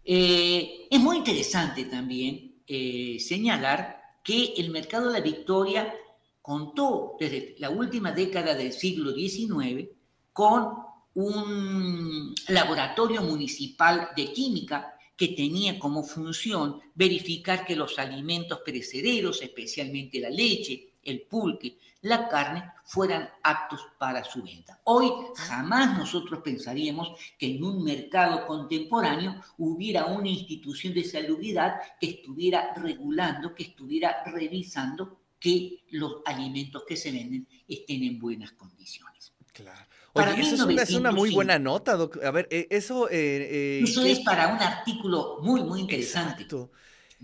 Eh, 0.03 0.87
es 0.89 0.99
muy 0.99 1.17
interesante 1.17 1.85
también 1.85 2.55
eh, 2.65 3.17
señalar 3.19 4.01
que 4.23 4.53
el 4.57 4.69
mercado 4.69 5.07
de 5.07 5.13
la 5.13 5.23
Victoria 5.23 5.93
contó 6.41 7.15
desde 7.19 7.55
la 7.59 7.69
última 7.69 8.11
década 8.11 8.55
del 8.55 8.73
siglo 8.73 9.13
XIX 9.13 9.89
con 10.33 10.69
un 11.15 12.33
laboratorio 12.47 13.21
municipal 13.21 14.09
de 14.15 14.31
química 14.31 14.95
que 15.15 15.29
tenía 15.29 15.77
como 15.77 16.03
función 16.03 16.79
verificar 16.95 17.65
que 17.65 17.75
los 17.75 17.99
alimentos 17.99 18.59
perecederos, 18.65 19.41
especialmente 19.41 20.19
la 20.19 20.29
leche, 20.29 20.88
el 21.03 21.21
pulque, 21.23 21.79
la 22.01 22.27
carne, 22.27 22.71
fueran 22.85 23.29
aptos 23.43 23.81
para 23.97 24.23
su 24.23 24.41
venta. 24.41 24.79
Hoy 24.85 25.11
jamás 25.35 25.97
nosotros 25.97 26.41
pensaríamos 26.43 27.11
que 27.37 27.55
en 27.55 27.63
un 27.63 27.83
mercado 27.83 28.47
contemporáneo 28.47 29.41
hubiera 29.57 30.05
una 30.05 30.29
institución 30.29 30.93
de 30.93 31.03
salubridad 31.03 31.75
que 31.99 32.09
estuviera 32.09 32.73
regulando, 32.75 33.53
que 33.53 33.63
estuviera 33.63 34.23
revisando 34.25 35.19
que 35.39 35.85
los 35.91 36.17
alimentos 36.25 36.83
que 36.87 36.97
se 36.97 37.11
venden 37.11 37.47
estén 37.67 38.03
en 38.03 38.19
buenas 38.19 38.51
condiciones. 38.53 39.33
Claro. 39.53 39.85
Oye, 40.13 40.41
eso 40.41 40.69
es 40.69 40.93
una, 40.93 41.11
muy 41.11 41.31
buena 41.31 41.59
nota, 41.59 41.95
doctor. 41.95 42.25
A 42.25 42.31
ver, 42.31 42.47
eh, 42.51 42.67
eso... 42.71 43.09
Eh, 43.09 43.79
eh, 43.79 43.81
eso 43.83 44.03
es 44.03 44.19
para 44.19 44.47
un 44.47 44.59
artículo 44.59 45.39
muy, 45.41 45.61
muy 45.61 45.81
interesante. 45.81 46.47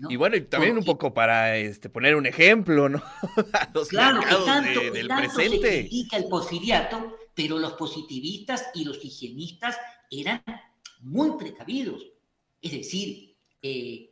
Y 0.08 0.16
bueno, 0.16 0.36
y 0.36 0.42
también 0.42 0.76
un 0.76 0.84
poco 0.84 1.14
para 1.14 1.56
este, 1.56 1.88
poner 1.88 2.16
un 2.16 2.26
ejemplo, 2.26 2.88
¿no? 2.88 3.02
los 3.74 3.88
claro, 3.88 4.20
que 4.20 4.44
tanto, 4.44 4.80
del 4.92 5.08
presente. 5.08 5.70
se 5.70 5.80
critica 5.80 6.16
el 6.18 6.24
porfiriato, 6.28 7.16
pero 7.34 7.58
los 7.58 7.72
positivistas 7.72 8.68
y 8.74 8.84
los 8.84 9.02
higienistas 9.02 9.78
eran 10.10 10.42
muy 11.00 11.38
precavidos. 11.38 12.06
Es 12.60 12.72
decir, 12.72 13.36
eh, 13.62 14.10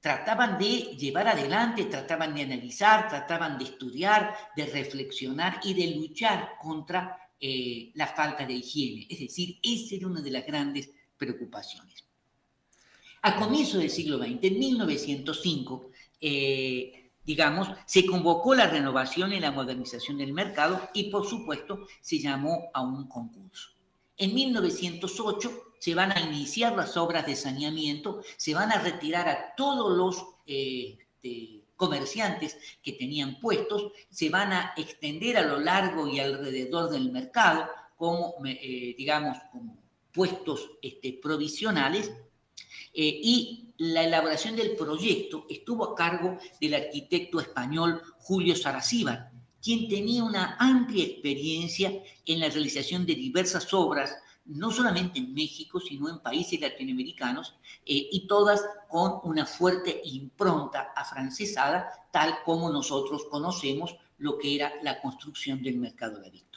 trataban 0.00 0.58
de 0.58 0.96
llevar 0.96 1.28
adelante, 1.28 1.86
trataban 1.86 2.34
de 2.34 2.42
analizar, 2.42 3.08
trataban 3.08 3.58
de 3.58 3.64
estudiar, 3.64 4.36
de 4.54 4.66
reflexionar 4.66 5.60
y 5.64 5.74
de 5.74 5.96
luchar 5.96 6.52
contra 6.60 7.18
eh, 7.40 7.90
la 7.94 8.06
falta 8.06 8.46
de 8.46 8.54
higiene. 8.54 9.06
Es 9.10 9.18
decir, 9.18 9.58
esa 9.62 9.96
era 9.96 10.06
una 10.06 10.20
de 10.20 10.30
las 10.30 10.46
grandes 10.46 10.90
preocupaciones. 11.16 12.04
A 13.26 13.36
comienzos 13.36 13.80
del 13.80 13.88
siglo 13.88 14.18
XX, 14.18 14.36
en 14.42 14.58
1905, 14.58 15.90
eh, 16.20 17.10
digamos, 17.24 17.68
se 17.86 18.04
convocó 18.04 18.54
la 18.54 18.66
renovación 18.66 19.32
y 19.32 19.40
la 19.40 19.50
modernización 19.50 20.18
del 20.18 20.34
mercado 20.34 20.90
y, 20.92 21.04
por 21.04 21.26
supuesto, 21.26 21.86
se 22.02 22.18
llamó 22.18 22.68
a 22.74 22.82
un 22.82 23.08
concurso. 23.08 23.70
En 24.18 24.34
1908 24.34 25.50
se 25.78 25.94
van 25.94 26.12
a 26.12 26.20
iniciar 26.20 26.76
las 26.76 26.98
obras 26.98 27.24
de 27.24 27.34
saneamiento, 27.34 28.20
se 28.36 28.52
van 28.52 28.70
a 28.70 28.82
retirar 28.82 29.26
a 29.26 29.54
todos 29.56 29.96
los 29.96 30.22
eh, 30.46 30.98
comerciantes 31.76 32.58
que 32.82 32.92
tenían 32.92 33.40
puestos, 33.40 33.90
se 34.10 34.28
van 34.28 34.52
a 34.52 34.74
extender 34.76 35.38
a 35.38 35.46
lo 35.46 35.58
largo 35.60 36.06
y 36.08 36.20
alrededor 36.20 36.90
del 36.90 37.10
mercado 37.10 37.70
como, 37.96 38.34
eh, 38.44 38.94
digamos, 38.98 39.38
puestos 40.12 40.72
este, 40.82 41.18
provisionales 41.22 42.12
eh, 42.94 43.20
y 43.22 43.74
la 43.78 44.04
elaboración 44.04 44.54
del 44.54 44.76
proyecto 44.76 45.46
estuvo 45.48 45.84
a 45.84 45.94
cargo 45.94 46.38
del 46.60 46.74
arquitecto 46.74 47.40
español 47.40 48.00
Julio 48.18 48.54
Saracíbar, 48.54 49.32
quien 49.60 49.88
tenía 49.88 50.22
una 50.22 50.56
amplia 50.60 51.04
experiencia 51.04 51.92
en 52.24 52.40
la 52.40 52.48
realización 52.48 53.04
de 53.04 53.14
diversas 53.14 53.72
obras, 53.74 54.14
no 54.44 54.70
solamente 54.70 55.18
en 55.18 55.34
México, 55.34 55.80
sino 55.80 56.08
en 56.08 56.20
países 56.20 56.60
latinoamericanos, 56.60 57.54
eh, 57.84 58.08
y 58.12 58.26
todas 58.28 58.62
con 58.88 59.20
una 59.24 59.46
fuerte 59.46 60.02
impronta 60.04 60.92
afrancesada, 60.94 61.90
tal 62.12 62.42
como 62.44 62.70
nosotros 62.70 63.24
conocemos 63.30 63.96
lo 64.18 64.38
que 64.38 64.54
era 64.54 64.72
la 64.82 65.00
construcción 65.00 65.62
del 65.62 65.78
mercado 65.78 66.18
de 66.18 66.26
la 66.26 66.30
Victoria. 66.30 66.54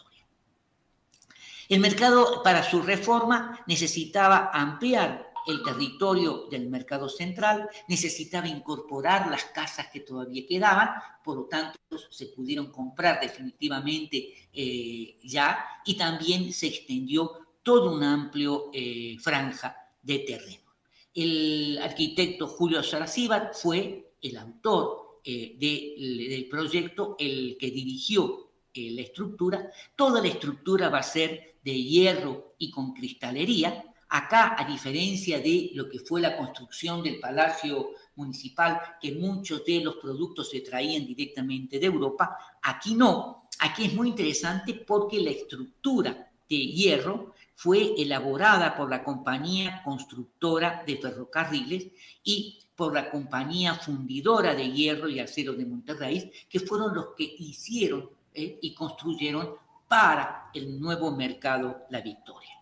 El 1.69 1.79
mercado, 1.79 2.43
para 2.43 2.63
su 2.63 2.81
reforma, 2.81 3.59
necesitaba 3.67 4.51
ampliar 4.53 5.26
el 5.47 5.63
territorio 5.63 6.47
del 6.49 6.67
mercado 6.69 7.09
central, 7.09 7.69
necesitaba 7.87 8.47
incorporar 8.47 9.29
las 9.29 9.45
casas 9.45 9.87
que 9.91 10.01
todavía 10.01 10.45
quedaban, 10.47 10.89
por 11.23 11.37
lo 11.37 11.45
tanto 11.45 11.77
se 12.09 12.27
pudieron 12.27 12.71
comprar 12.71 13.19
definitivamente 13.19 14.33
eh, 14.53 15.17
ya 15.23 15.65
y 15.85 15.95
también 15.95 16.51
se 16.51 16.67
extendió 16.67 17.31
todo 17.63 17.93
un 17.93 18.03
amplio 18.03 18.69
eh, 18.73 19.17
franja 19.19 19.75
de 20.01 20.19
terreno. 20.19 20.75
El 21.13 21.79
arquitecto 21.81 22.47
Julio 22.47 22.83
Saracíbar 22.83 23.51
fue 23.53 24.13
el 24.21 24.37
autor 24.37 25.21
eh, 25.23 25.55
del 25.57 26.47
proyecto, 26.49 27.15
el 27.19 27.57
que 27.59 27.71
dirigió 27.71 28.43
la 28.73 29.01
estructura. 29.01 29.71
Toda 29.95 30.21
la 30.21 30.27
estructura 30.27 30.89
va 30.89 30.99
a 30.99 31.03
ser 31.03 31.55
de 31.63 31.81
hierro 31.81 32.53
y 32.57 32.69
con 32.69 32.93
cristalería, 32.93 33.86
Acá, 34.09 34.55
a 34.57 34.63
diferencia 34.63 35.39
de 35.39 35.71
lo 35.73 35.89
que 35.89 35.99
fue 35.99 36.21
la 36.21 36.37
construcción 36.37 37.03
del 37.03 37.19
Palacio 37.19 37.91
Municipal, 38.15 38.79
que 39.01 39.11
muchos 39.11 39.65
de 39.65 39.81
los 39.81 39.97
productos 39.97 40.49
se 40.49 40.61
traían 40.61 41.05
directamente 41.05 41.79
de 41.79 41.87
Europa, 41.87 42.37
aquí 42.61 42.95
no. 42.95 43.49
Aquí 43.59 43.85
es 43.85 43.93
muy 43.93 44.07
interesante 44.09 44.73
porque 44.73 45.19
la 45.19 45.31
estructura 45.31 46.31
de 46.49 46.57
hierro 46.57 47.33
fue 47.55 47.95
elaborada 47.97 48.77
por 48.77 48.89
la 48.89 49.03
compañía 49.03 49.81
constructora 49.83 50.83
de 50.85 50.97
ferrocarriles 50.97 51.87
y 52.23 52.59
por 52.75 52.93
la 52.93 53.09
compañía 53.09 53.73
fundidora 53.73 54.53
de 54.53 54.71
hierro 54.71 55.09
y 55.09 55.19
acero 55.19 55.53
de 55.53 55.65
Monterrey, 55.65 56.31
que 56.47 56.59
fueron 56.59 56.93
los 56.93 57.07
que 57.17 57.35
hicieron 57.39 58.09
eh, 58.33 58.59
y 58.61 58.73
construyeron 58.75 59.55
para 59.87 60.51
el 60.53 60.79
nuevo 60.79 61.11
mercado 61.11 61.85
La 61.89 62.01
Victoria. 62.01 62.56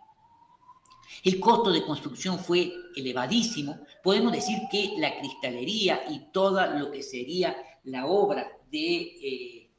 El 1.23 1.39
costo 1.39 1.71
de 1.71 1.83
construcción 1.83 2.39
fue 2.39 2.73
elevadísimo. 2.95 3.79
Podemos 4.03 4.31
decir 4.31 4.57
que 4.71 4.93
la 4.97 5.17
cristalería 5.19 6.03
y 6.09 6.31
todo 6.31 6.65
lo 6.77 6.91
que 6.91 7.03
sería 7.03 7.55
la 7.85 8.05
obra 8.07 8.47
de, 8.71 8.95
eh, 9.01 9.69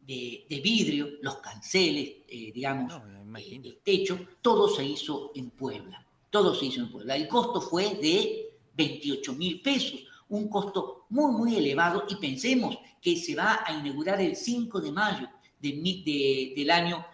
de, 0.00 0.60
vidrio, 0.60 1.08
los 1.20 1.36
canceles, 1.36 2.08
eh, 2.28 2.50
digamos, 2.52 2.92
eh, 2.92 3.60
el 3.62 3.78
techo, 3.82 4.18
todo 4.40 4.68
se 4.68 4.84
hizo 4.84 5.32
en 5.34 5.50
Puebla. 5.50 6.04
Todo 6.30 6.54
se 6.54 6.66
hizo 6.66 6.80
en 6.80 6.90
Puebla. 6.90 7.16
El 7.16 7.28
costo 7.28 7.60
fue 7.60 7.94
de 7.96 8.50
28 8.74 9.32
mil 9.34 9.60
pesos, 9.60 10.00
un 10.28 10.48
costo 10.48 11.06
muy, 11.10 11.32
muy 11.32 11.56
elevado 11.56 12.04
y 12.08 12.16
pensemos 12.16 12.78
que 13.00 13.16
se 13.16 13.34
va 13.34 13.62
a 13.64 13.72
inaugurar 13.72 14.20
el 14.20 14.36
5 14.36 14.80
de 14.80 14.92
mayo 14.92 15.28
de, 15.60 16.52
del 16.56 16.70
año 16.70 17.04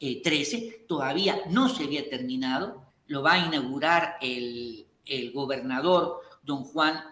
1913, 0.00 0.84
todavía 0.86 1.42
no 1.50 1.68
se 1.68 1.84
había 1.84 2.08
terminado, 2.08 2.84
lo 3.06 3.22
va 3.22 3.32
a 3.32 3.46
inaugurar 3.46 4.16
el, 4.20 4.86
el 5.04 5.32
gobernador 5.32 6.20
don 6.42 6.64
Juan 6.64 7.02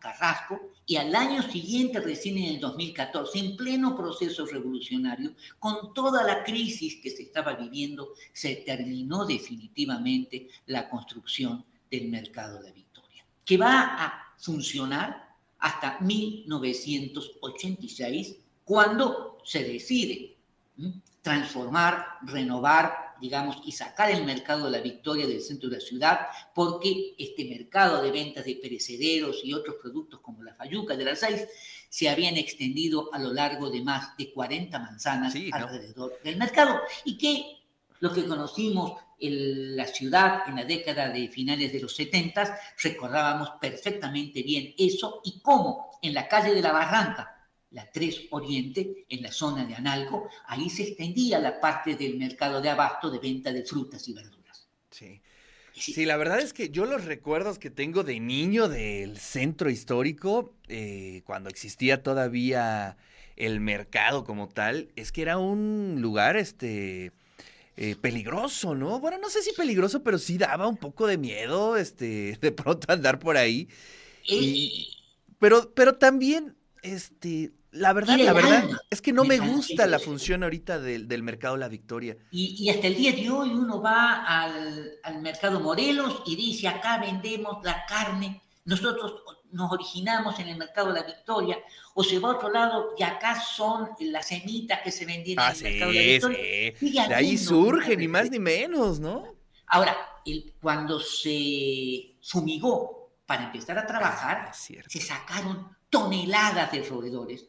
Carrasco, 0.00 0.60
y 0.86 0.96
al 0.96 1.14
año 1.14 1.42
siguiente, 1.42 2.00
recién 2.00 2.38
en 2.38 2.54
el 2.54 2.60
2014, 2.60 3.38
en 3.38 3.54
pleno 3.56 3.94
proceso 3.94 4.46
revolucionario, 4.46 5.34
con 5.58 5.92
toda 5.92 6.24
la 6.24 6.42
crisis 6.42 6.96
que 7.02 7.10
se 7.10 7.24
estaba 7.24 7.52
viviendo, 7.52 8.14
se 8.32 8.56
terminó 8.56 9.26
definitivamente 9.26 10.48
la 10.66 10.88
construcción 10.88 11.62
del 11.90 12.08
mercado 12.08 12.62
de 12.62 12.72
Victoria, 12.72 13.26
que 13.44 13.58
va 13.58 14.02
a 14.02 14.34
funcionar 14.38 15.28
hasta 15.58 15.98
1986, 16.00 18.36
cuando 18.64 19.36
se 19.44 19.64
decide 19.64 20.38
transformar, 21.22 22.06
renovar 22.22 23.08
digamos, 23.20 23.58
y 23.64 23.72
sacar 23.72 24.10
el 24.10 24.24
mercado 24.24 24.66
de 24.66 24.70
la 24.70 24.80
Victoria 24.80 25.26
del 25.26 25.40
centro 25.40 25.68
de 25.68 25.76
la 25.76 25.80
ciudad, 25.80 26.20
porque 26.54 27.14
este 27.18 27.44
mercado 27.44 28.02
de 28.02 28.10
ventas 28.10 28.44
de 28.44 28.56
perecederos 28.56 29.40
y 29.44 29.52
otros 29.52 29.76
productos 29.80 30.20
como 30.20 30.42
la 30.42 30.54
fayuca 30.54 30.96
de 30.96 31.04
las 31.04 31.20
seis 31.20 31.46
se 31.88 32.08
habían 32.08 32.36
extendido 32.36 33.12
a 33.12 33.18
lo 33.18 33.32
largo 33.32 33.70
de 33.70 33.82
más 33.82 34.16
de 34.16 34.32
40 34.32 34.78
manzanas 34.78 35.34
alrededor 35.52 36.20
del 36.22 36.36
mercado. 36.36 36.80
Y 37.04 37.16
que 37.16 37.58
lo 38.00 38.12
que 38.12 38.26
conocimos 38.26 39.00
en 39.20 39.76
la 39.76 39.86
ciudad 39.86 40.42
en 40.46 40.56
la 40.56 40.64
década 40.64 41.08
de 41.08 41.28
finales 41.28 41.72
de 41.72 41.80
los 41.80 41.96
70 41.96 42.56
recordábamos 42.80 43.50
perfectamente 43.60 44.42
bien 44.42 44.74
eso 44.78 45.20
y 45.24 45.40
cómo 45.40 45.98
en 46.00 46.14
la 46.14 46.28
calle 46.28 46.54
de 46.54 46.62
la 46.62 46.70
Barranca 46.70 47.37
la 47.70 47.90
3 47.90 48.28
Oriente, 48.30 49.04
en 49.08 49.22
la 49.22 49.32
zona 49.32 49.64
de 49.64 49.74
Analco, 49.74 50.28
ahí 50.46 50.70
se 50.70 50.84
extendía 50.84 51.38
la 51.38 51.60
parte 51.60 51.96
del 51.96 52.16
mercado 52.18 52.60
de 52.60 52.70
abasto 52.70 53.10
de 53.10 53.18
venta 53.18 53.52
de 53.52 53.64
frutas 53.64 54.08
y 54.08 54.14
verduras. 54.14 54.68
Sí. 54.90 55.20
Sí, 55.72 56.06
la 56.06 56.16
verdad 56.16 56.40
es 56.40 56.52
que 56.52 56.70
yo 56.70 56.86
los 56.86 57.04
recuerdos 57.04 57.60
que 57.60 57.70
tengo 57.70 58.02
de 58.02 58.18
niño 58.18 58.68
del 58.68 59.16
centro 59.18 59.70
histórico, 59.70 60.52
eh, 60.66 61.22
cuando 61.24 61.48
existía 61.50 62.02
todavía 62.02 62.96
el 63.36 63.60
mercado 63.60 64.24
como 64.24 64.48
tal, 64.48 64.88
es 64.96 65.12
que 65.12 65.22
era 65.22 65.38
un 65.38 65.98
lugar, 66.00 66.36
este, 66.36 67.12
eh, 67.76 67.94
peligroso, 67.94 68.74
¿no? 68.74 68.98
Bueno, 68.98 69.18
no 69.18 69.30
sé 69.30 69.40
si 69.42 69.52
peligroso, 69.52 70.02
pero 70.02 70.18
sí 70.18 70.36
daba 70.36 70.66
un 70.66 70.76
poco 70.76 71.06
de 71.06 71.16
miedo, 71.16 71.76
este, 71.76 72.36
de 72.40 72.50
pronto 72.50 72.92
andar 72.92 73.20
por 73.20 73.36
ahí. 73.36 73.68
pero, 75.38 75.72
pero 75.74 75.94
también, 75.94 76.56
este, 76.82 77.52
la 77.70 77.92
verdad, 77.92 78.16
la 78.18 78.32
verdad, 78.32 78.64
es 78.88 79.02
que 79.02 79.12
no 79.12 79.24
me 79.24 79.38
gusta 79.38 79.86
la 79.86 79.98
función 79.98 80.42
ahorita 80.42 80.78
del, 80.78 81.22
mercado 81.22 81.56
La 81.56 81.68
Victoria. 81.68 82.16
Y, 82.30 82.68
hasta 82.70 82.86
el 82.86 82.96
día 82.96 83.12
de 83.12 83.30
hoy 83.30 83.50
uno 83.50 83.82
va 83.82 84.24
al, 84.24 85.20
mercado 85.20 85.60
Morelos 85.60 86.22
y 86.26 86.34
dice, 86.34 86.66
acá 86.68 86.98
vendemos 86.98 87.62
la 87.64 87.84
carne, 87.86 88.42
nosotros 88.64 89.22
nos 89.50 89.70
originamos 89.70 90.38
en 90.40 90.48
el 90.48 90.56
mercado 90.56 90.92
La 90.92 91.02
Victoria, 91.02 91.58
o 91.94 92.02
se 92.02 92.18
va 92.18 92.30
a 92.30 92.36
otro 92.36 92.50
lado 92.50 92.94
y 92.98 93.02
acá 93.02 93.40
son 93.40 93.90
las 94.00 94.28
semitas 94.28 94.80
que 94.82 94.90
se 94.90 95.04
vendían 95.04 95.38
en 95.38 95.44
el 95.44 95.50
ah, 95.50 95.62
mercado 95.62 95.92
La 95.92 96.00
Victoria. 96.00 96.74
Sí. 96.78 96.92
De 96.92 97.14
ahí 97.14 97.36
surge, 97.36 97.96
ni 97.96 98.08
más 98.08 98.30
ni 98.30 98.38
menos, 98.38 98.98
¿no? 98.98 99.24
Ahora, 99.66 99.94
el, 100.24 100.54
cuando 100.60 101.00
se 101.00 102.16
fumigó 102.22 103.12
para 103.26 103.44
empezar 103.44 103.78
a 103.78 103.86
trabajar, 103.86 104.46
ah, 104.48 104.52
se 104.54 105.00
sacaron 105.00 105.77
toneladas 105.90 106.72
de 106.72 106.82
roedores 106.82 107.46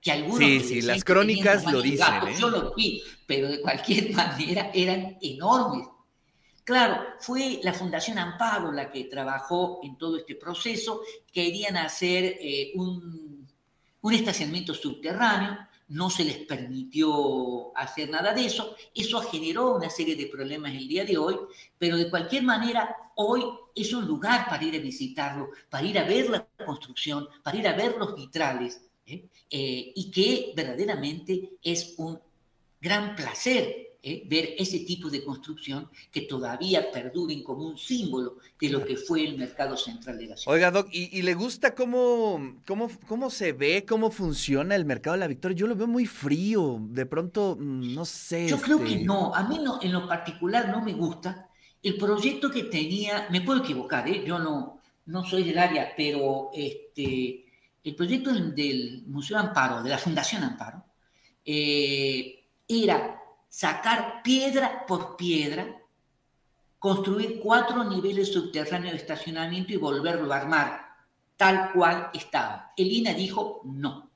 que 0.00 0.12
algunos 0.12 0.38
sí, 0.38 0.60
sí, 0.60 0.82
las 0.82 1.02
crónicas 1.02 1.70
lo 1.70 1.82
dicen. 1.82 2.28
¿eh? 2.28 2.36
Yo 2.38 2.50
lo 2.50 2.74
vi, 2.74 3.02
pero 3.26 3.48
de 3.48 3.60
cualquier 3.60 4.12
manera 4.14 4.70
eran 4.72 5.18
enormes. 5.20 5.88
Claro, 6.64 7.02
fue 7.18 7.60
la 7.62 7.72
Fundación 7.72 8.18
Amparo 8.18 8.70
la 8.70 8.90
que 8.90 9.04
trabajó 9.04 9.80
en 9.82 9.96
todo 9.96 10.18
este 10.18 10.34
proceso. 10.34 11.00
Querían 11.32 11.76
hacer 11.78 12.36
eh, 12.40 12.72
un, 12.74 13.48
un 14.02 14.14
estacionamiento 14.14 14.74
subterráneo, 14.74 15.56
no 15.88 16.10
se 16.10 16.24
les 16.24 16.38
permitió 16.38 17.76
hacer 17.76 18.10
nada 18.10 18.34
de 18.34 18.46
eso. 18.46 18.76
Eso 18.94 19.20
generó 19.22 19.76
una 19.76 19.90
serie 19.90 20.16
de 20.16 20.26
problemas 20.26 20.72
el 20.72 20.86
día 20.86 21.04
de 21.04 21.16
hoy, 21.16 21.36
pero 21.78 21.96
de 21.96 22.10
cualquier 22.10 22.42
manera, 22.42 22.94
hoy 23.16 23.42
es 23.74 23.92
un 23.92 24.06
lugar 24.06 24.48
para 24.48 24.64
ir 24.64 24.74
a 24.76 24.82
visitarlo, 24.82 25.50
para 25.70 25.86
ir 25.86 25.98
a 25.98 26.04
ver 26.04 26.30
la 26.30 26.46
construcción, 26.64 27.28
para 27.42 27.56
ir 27.56 27.66
a 27.66 27.74
ver 27.74 27.96
los 27.96 28.14
vitrales 28.14 28.82
¿eh? 29.06 29.24
Eh, 29.50 29.92
y 29.94 30.10
que 30.10 30.52
verdaderamente 30.54 31.52
es 31.62 31.94
un 31.96 32.20
gran 32.80 33.16
placer 33.16 33.87
¿eh? 34.02 34.22
ver 34.26 34.54
ese 34.58 34.80
tipo 34.80 35.10
de 35.10 35.24
construcción 35.24 35.88
que 36.10 36.22
todavía 36.22 36.90
perduren 36.90 37.42
como 37.42 37.66
un 37.66 37.78
símbolo 37.78 38.38
de 38.60 38.68
lo 38.70 38.84
que 38.84 38.96
fue 38.96 39.24
el 39.24 39.36
mercado 39.36 39.76
central 39.76 40.18
de 40.18 40.26
la 40.26 40.36
ciudad. 40.36 40.54
Oiga, 40.54 40.70
Doc, 40.70 40.88
¿y, 40.92 41.22
le 41.22 41.34
gusta 41.34 41.74
cómo, 41.74 42.56
cómo, 42.66 42.90
cómo, 43.06 43.30
se 43.30 43.52
ve, 43.52 43.84
cómo 43.86 44.10
funciona 44.10 44.74
el 44.74 44.84
mercado 44.84 45.14
de 45.14 45.20
la 45.20 45.26
Victoria? 45.26 45.56
Yo 45.56 45.66
lo 45.66 45.76
veo 45.76 45.86
muy 45.86 46.06
frío, 46.06 46.78
de 46.80 47.06
pronto, 47.06 47.56
mm, 47.58 47.94
no 47.94 48.04
sé. 48.04 48.48
Yo 48.48 48.60
creo 48.60 48.78
que 48.78 48.94
este 48.94 49.04
no, 49.04 49.34
a 49.34 49.48
mí 49.48 49.58
no, 49.58 49.80
en 49.82 49.92
lo 49.92 50.06
particular 50.06 50.68
no 50.68 50.82
me 50.82 50.92
gusta. 50.92 51.48
El 51.82 51.96
proyecto 51.96 52.50
que 52.50 52.64
tenía, 52.64 53.28
me 53.30 53.40
puedo 53.40 53.62
equivocar, 53.62 54.08
yo 54.08 54.38
no, 54.38 54.80
no 55.06 55.24
soy 55.24 55.44
del 55.44 55.58
área, 55.58 55.92
pero 55.96 56.50
este, 56.52 57.46
el 57.84 57.94
proyecto 57.94 58.32
del, 58.32 59.04
Museo 59.06 59.38
Amparo, 59.38 59.82
de 59.82 59.90
la 59.90 59.98
Fundación 59.98 60.42
Amparo, 60.42 60.84
eh, 61.44 62.44
era 62.66 63.18
sacar 63.48 64.22
piedra 64.22 64.84
por 64.86 65.16
piedra, 65.16 65.82
construir 66.78 67.40
cuatro 67.40 67.84
niveles 67.84 68.32
subterráneos 68.32 68.92
de 68.92 68.98
estacionamiento 68.98 69.72
y 69.72 69.76
volverlo 69.76 70.32
a 70.32 70.36
armar 70.36 70.88
tal 71.36 71.72
cual 71.72 72.10
estaba. 72.12 72.72
El 72.76 72.92
INA 72.92 73.14
dijo 73.14 73.62
no. 73.64 74.10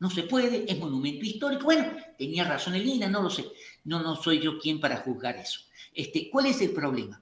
No 0.00 0.08
se 0.10 0.22
puede, 0.22 0.70
es 0.70 0.78
monumento 0.78 1.24
histórico. 1.24 1.64
Bueno, 1.64 1.90
tenía 2.16 2.44
razón 2.44 2.76
el 2.76 2.86
INA, 2.86 3.08
no 3.08 3.20
lo 3.20 3.30
sé. 3.30 3.44
No, 3.84 4.00
no 4.00 4.14
soy 4.14 4.40
yo 4.40 4.58
quien 4.58 4.80
para 4.80 4.98
juzgar 4.98 5.36
eso. 5.36 5.60
Este, 5.92 6.30
¿Cuál 6.30 6.46
es 6.46 6.60
el 6.60 6.70
problema? 6.70 7.20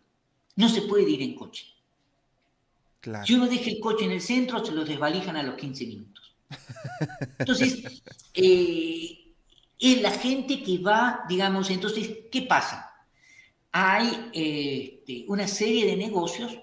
No 0.57 0.69
se 0.69 0.83
puede 0.83 1.09
ir 1.09 1.23
en 1.23 1.35
coche. 1.35 1.67
Si 3.25 3.35
uno 3.35 3.47
deja 3.47 3.71
el 3.71 3.81
coche 3.81 4.05
en 4.05 4.13
el 4.13 4.21
centro, 4.21 4.65
se 4.65 4.73
lo 4.73 4.85
desvalijan 4.85 5.37
a 5.37 5.43
los 5.43 5.55
15 5.55 5.87
minutos. 5.87 6.35
Entonces, 7.39 8.03
eh, 8.35 9.26
es 9.79 10.01
la 10.01 10.11
gente 10.11 10.63
que 10.63 10.79
va, 10.79 11.25
digamos, 11.29 11.71
entonces, 11.71 12.09
¿qué 12.31 12.43
pasa? 12.43 12.91
Hay 13.73 14.31
este, 14.33 15.25
una 15.29 15.47
serie 15.47 15.87
de 15.87 15.97
negocios 15.97 16.59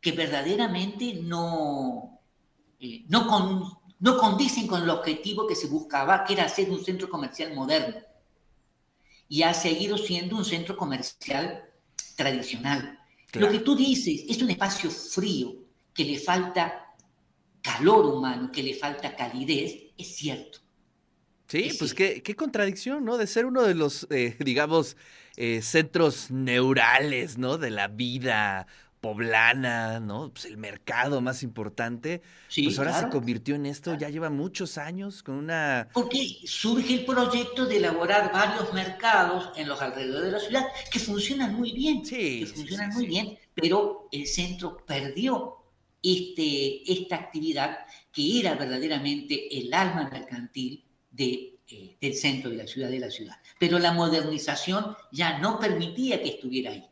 que 0.00 0.12
verdaderamente 0.12 1.14
no, 1.22 2.20
eh, 2.80 3.04
no, 3.08 3.80
no 3.98 4.18
condicen 4.18 4.66
con 4.66 4.82
el 4.82 4.90
objetivo 4.90 5.46
que 5.46 5.54
se 5.54 5.66
buscaba, 5.66 6.24
que 6.24 6.34
era 6.34 6.44
hacer 6.44 6.70
un 6.70 6.84
centro 6.84 7.08
comercial 7.08 7.54
moderno. 7.54 7.96
Y 9.28 9.42
ha 9.42 9.52
seguido 9.52 9.98
siendo 9.98 10.36
un 10.36 10.44
centro 10.44 10.76
comercial 10.76 11.64
tradicional. 12.16 12.98
Lo 13.32 13.50
que 13.50 13.60
tú 13.60 13.74
dices 13.74 14.24
es 14.28 14.40
un 14.40 14.50
espacio 14.50 14.90
frío, 14.90 15.54
que 15.92 16.04
le 16.04 16.18
falta 16.18 16.94
calor 17.60 18.06
humano, 18.06 18.50
que 18.52 18.62
le 18.62 18.74
falta 18.74 19.16
calidez, 19.16 19.92
es 19.96 20.16
cierto. 20.16 20.63
Sí, 21.48 21.74
pues 21.78 21.94
qué, 21.94 22.22
qué 22.22 22.34
contradicción, 22.34 23.04
¿no? 23.04 23.18
De 23.18 23.26
ser 23.26 23.46
uno 23.46 23.62
de 23.62 23.74
los, 23.74 24.06
eh, 24.10 24.36
digamos, 24.40 24.96
eh, 25.36 25.60
centros 25.62 26.30
neurales, 26.30 27.38
¿no? 27.38 27.58
De 27.58 27.70
la 27.70 27.88
vida 27.88 28.66
poblana, 29.04 30.00
¿no? 30.00 30.30
Pues 30.30 30.46
el 30.46 30.56
mercado 30.56 31.20
más 31.20 31.42
importante. 31.42 32.22
Sí, 32.48 32.62
pues 32.62 32.78
ahora 32.78 32.98
se 32.98 33.10
convirtió 33.10 33.54
en 33.54 33.66
esto, 33.66 33.98
ya 33.98 34.08
lleva 34.08 34.30
muchos 34.30 34.78
años 34.78 35.22
con 35.22 35.34
una... 35.34 35.88
Porque 35.92 36.38
surge 36.46 36.94
el 36.94 37.04
proyecto 37.04 37.66
de 37.66 37.76
elaborar 37.76 38.32
varios 38.32 38.72
mercados 38.72 39.52
en 39.56 39.68
los 39.68 39.82
alrededores 39.82 40.24
de 40.24 40.30
la 40.32 40.40
ciudad 40.40 40.66
que 40.90 40.98
funcionan 40.98 41.54
muy 41.54 41.72
bien, 41.72 42.02
Sí, 42.06 42.40
que 42.40 42.46
funcionan 42.46 42.92
sí, 42.92 42.96
muy 42.96 43.06
bien, 43.06 43.38
pero 43.52 44.08
el 44.10 44.26
centro 44.26 44.78
perdió 44.86 45.56
este, 46.02 46.90
esta 46.90 47.16
actividad 47.16 47.80
que 48.10 48.40
era 48.40 48.54
verdaderamente 48.54 49.58
el 49.58 49.74
alma 49.74 50.08
mercantil 50.10 50.82
de, 51.14 51.58
eh, 51.68 51.96
del 52.00 52.14
centro 52.14 52.50
de 52.50 52.56
la 52.56 52.66
ciudad, 52.66 52.90
de 52.90 52.98
la 52.98 53.10
ciudad. 53.10 53.36
Pero 53.58 53.78
la 53.78 53.92
modernización 53.92 54.96
ya 55.12 55.38
no 55.38 55.58
permitía 55.58 56.22
que 56.22 56.30
estuviera 56.30 56.72
ahí 56.72 56.84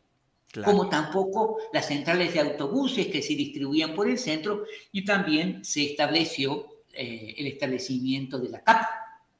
Claro, 0.51 0.71
como 0.71 0.87
tampoco 0.87 1.57
las 1.73 1.87
centrales 1.87 2.31
de 2.33 2.39
autobuses 2.41 3.07
que 3.07 3.23
se 3.23 3.33
distribuían 3.35 3.95
por 3.95 4.07
el 4.07 4.19
centro 4.19 4.65
y 4.91 5.03
también 5.03 5.65
se 5.65 5.83
estableció 5.83 6.67
eh, 6.93 7.33
el 7.39 7.47
establecimiento 7.47 8.37
de 8.37 8.49
la 8.49 8.63
CAP, 8.63 8.85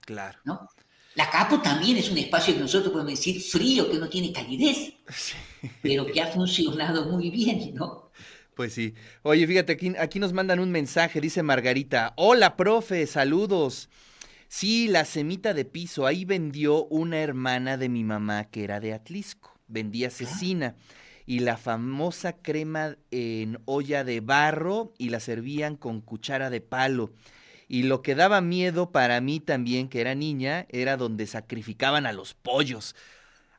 claro. 0.02 0.39
¿no? 0.43 0.67
La 1.15 1.30
CAPO 1.30 1.62
también 1.62 1.98
es 1.98 2.10
un 2.10 2.17
espacio 2.17 2.56
que 2.56 2.62
nosotros 2.62 2.91
podemos 2.91 3.12
decir 3.13 3.39
frío, 3.41 3.91
que 3.91 4.00
no 4.00 4.10
tiene 4.10 4.34
calidez, 4.34 4.93
Sí. 5.15 5.36
pero 5.84 6.06
que 6.08 6.19
ha 6.19 6.28
funcionado 6.28 7.06
muy 7.12 7.30
bien, 7.30 7.76
¿no? 7.76 8.12
Pues 8.56 8.74
sí. 8.74 8.93
Oye, 9.24 9.48
fíjate, 9.48 9.74
aquí, 9.74 9.93
aquí 9.98 10.19
nos 10.19 10.34
mandan 10.34 10.60
un 10.60 10.72
mensaje, 10.72 11.19
dice 11.22 11.41
Margarita. 11.43 12.13
Hola, 12.17 12.56
profe, 12.56 13.08
saludos. 13.08 13.89
Sí, 14.56 14.88
la 14.88 15.04
semita 15.04 15.56
de 15.56 15.66
piso, 15.66 16.06
ahí 16.06 16.26
vendió 16.26 16.86
una 16.86 17.18
hermana 17.18 17.76
de 17.76 17.89
mi 17.89 18.04
mamá 18.04 18.52
que 18.52 18.63
era 18.63 18.80
de 18.80 18.94
Atlisco, 18.94 19.58
vendía 19.68 20.12
cecina 20.12 20.76
y 21.26 21.39
la 21.39 21.58
famosa 21.58 22.34
crema 22.34 22.96
en 23.10 23.58
olla 23.66 24.04
de 24.04 24.20
barro 24.20 24.94
y 25.00 25.10
la 25.10 25.20
servían 25.20 25.76
con 25.76 26.02
cuchara 26.02 26.52
de 26.52 26.62
palo. 26.62 27.13
Y 27.68 27.82
lo 27.82 28.04
que 28.04 28.13
daba 28.13 28.42
miedo 28.42 28.92
para 28.92 29.22
mí 29.22 29.39
también, 29.39 29.89
que 29.89 30.02
era 30.02 30.13
niña, 30.13 30.68
era 30.70 30.98
donde 30.98 31.26
sacrificaban 31.26 32.06
a 32.06 32.13
los 32.13 32.36
pollos. 32.36 32.96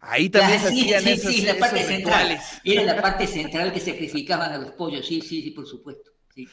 Ahí 0.00 0.30
también 0.30 0.60
Ah, 0.62 0.68
sí, 0.70 0.94
hacían 0.94 1.02
sí, 1.02 1.10
esos, 1.10 1.34
sí, 1.34 1.42
la 1.42 1.56
parte 1.58 1.80
esos 1.80 1.90
central. 1.90 2.38
Era 2.62 2.84
la 2.84 3.02
parte 3.02 3.26
central 3.26 3.72
que 3.72 3.80
sacrificaban 3.80 4.52
a 4.52 4.58
los 4.58 4.70
pollos, 4.70 5.04
sí, 5.04 5.20
sí, 5.22 5.42
sí, 5.42 5.50
por 5.50 5.66
supuesto. 5.66 6.12
sí. 6.32 6.48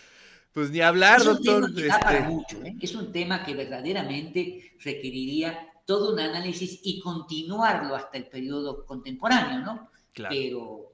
Pues 0.54 0.70
ni 0.72 0.82
hablar, 0.82 1.22
es 1.22 1.28
un 1.28 1.34
doctor. 1.36 1.62
tema 1.64 1.76
que 1.76 1.88
da 1.88 2.00
para 2.00 2.18
este, 2.20 2.30
mucho, 2.30 2.64
¿eh? 2.64 2.76
es 2.82 2.96
un 2.96 3.12
tema 3.12 3.44
que 3.44 3.54
verdaderamente 3.54 4.74
requeriría 4.84 5.68
todo 5.86 6.14
un 6.14 6.20
análisis 6.20 6.80
y 6.84 7.00
continuarlo 7.00 7.96
hasta 7.96 8.18
el 8.18 8.28
periodo 8.28 8.86
contemporáneo, 8.86 9.60
¿no? 9.60 9.90
claro. 10.14 10.36
Pero 10.36 10.94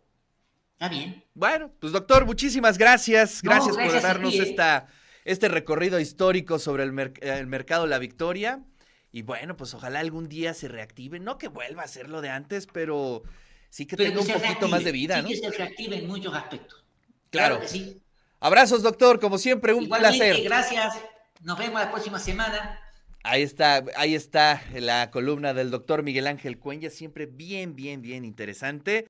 está 0.73 0.89
bien. 0.89 1.23
Bueno, 1.33 1.71
pues 1.79 1.91
doctor, 1.91 2.25
muchísimas 2.25 2.77
gracias. 2.77 3.43
No, 3.43 3.51
Gracias, 3.51 3.75
por 3.77 4.01
darnos 4.01 4.31
ti, 4.33 4.39
¿eh? 4.39 4.43
esta, 4.43 4.87
este 5.25 5.47
recorrido 5.47 5.99
histórico 5.99 6.59
sobre 6.59 6.83
el, 6.83 6.91
mer- 6.93 7.13
el 7.21 7.47
mercado 7.47 7.87
La 7.87 7.97
Victoria. 7.99 8.63
Y 9.11 9.23
bueno, 9.23 9.57
pues 9.57 9.73
ojalá 9.73 9.99
algún 9.99 10.29
día 10.29 10.53
se 10.53 10.67
reactive. 10.67 11.19
No 11.19 11.37
que 11.39 11.47
vuelva 11.47 11.81
a 11.83 11.87
ser 11.87 12.09
lo 12.09 12.21
de 12.21 12.29
antes, 12.29 12.67
pero 12.71 13.23
sí 13.69 13.85
que 13.87 13.97
Pero 13.97 14.19
tenga 14.19 14.35
un 14.35 14.41
poquito 14.41 14.67
más 14.67 14.83
de 14.83 14.91
vida, 14.91 15.15
sí 15.17 15.21
¿no? 15.23 15.27
que 15.29 15.35
se 15.37 15.49
reactive 15.49 15.97
en 15.97 16.07
muchos 16.07 16.33
aspectos. 16.35 16.85
Claro. 17.31 17.59
que 17.59 17.67
sí. 17.67 18.01
Abrazos, 18.39 18.83
doctor, 18.83 19.19
como 19.19 19.37
siempre, 19.37 19.73
un 19.73 19.83
Igualmente, 19.83 20.17
placer. 20.17 20.43
gracias. 20.43 20.97
Nos 21.41 21.57
vemos 21.57 21.79
la 21.79 21.91
próxima 21.91 22.19
semana. 22.19 22.79
Ahí 23.23 23.41
está, 23.41 23.83
ahí 23.97 24.15
está 24.15 24.61
la 24.73 25.11
columna 25.11 25.53
del 25.53 25.69
doctor 25.69 26.01
Miguel 26.01 26.27
Ángel 26.27 26.57
Cuenya, 26.59 26.89
siempre 26.89 27.25
bien, 27.25 27.75
bien, 27.75 28.01
bien 28.01 28.23
interesante. 28.23 29.05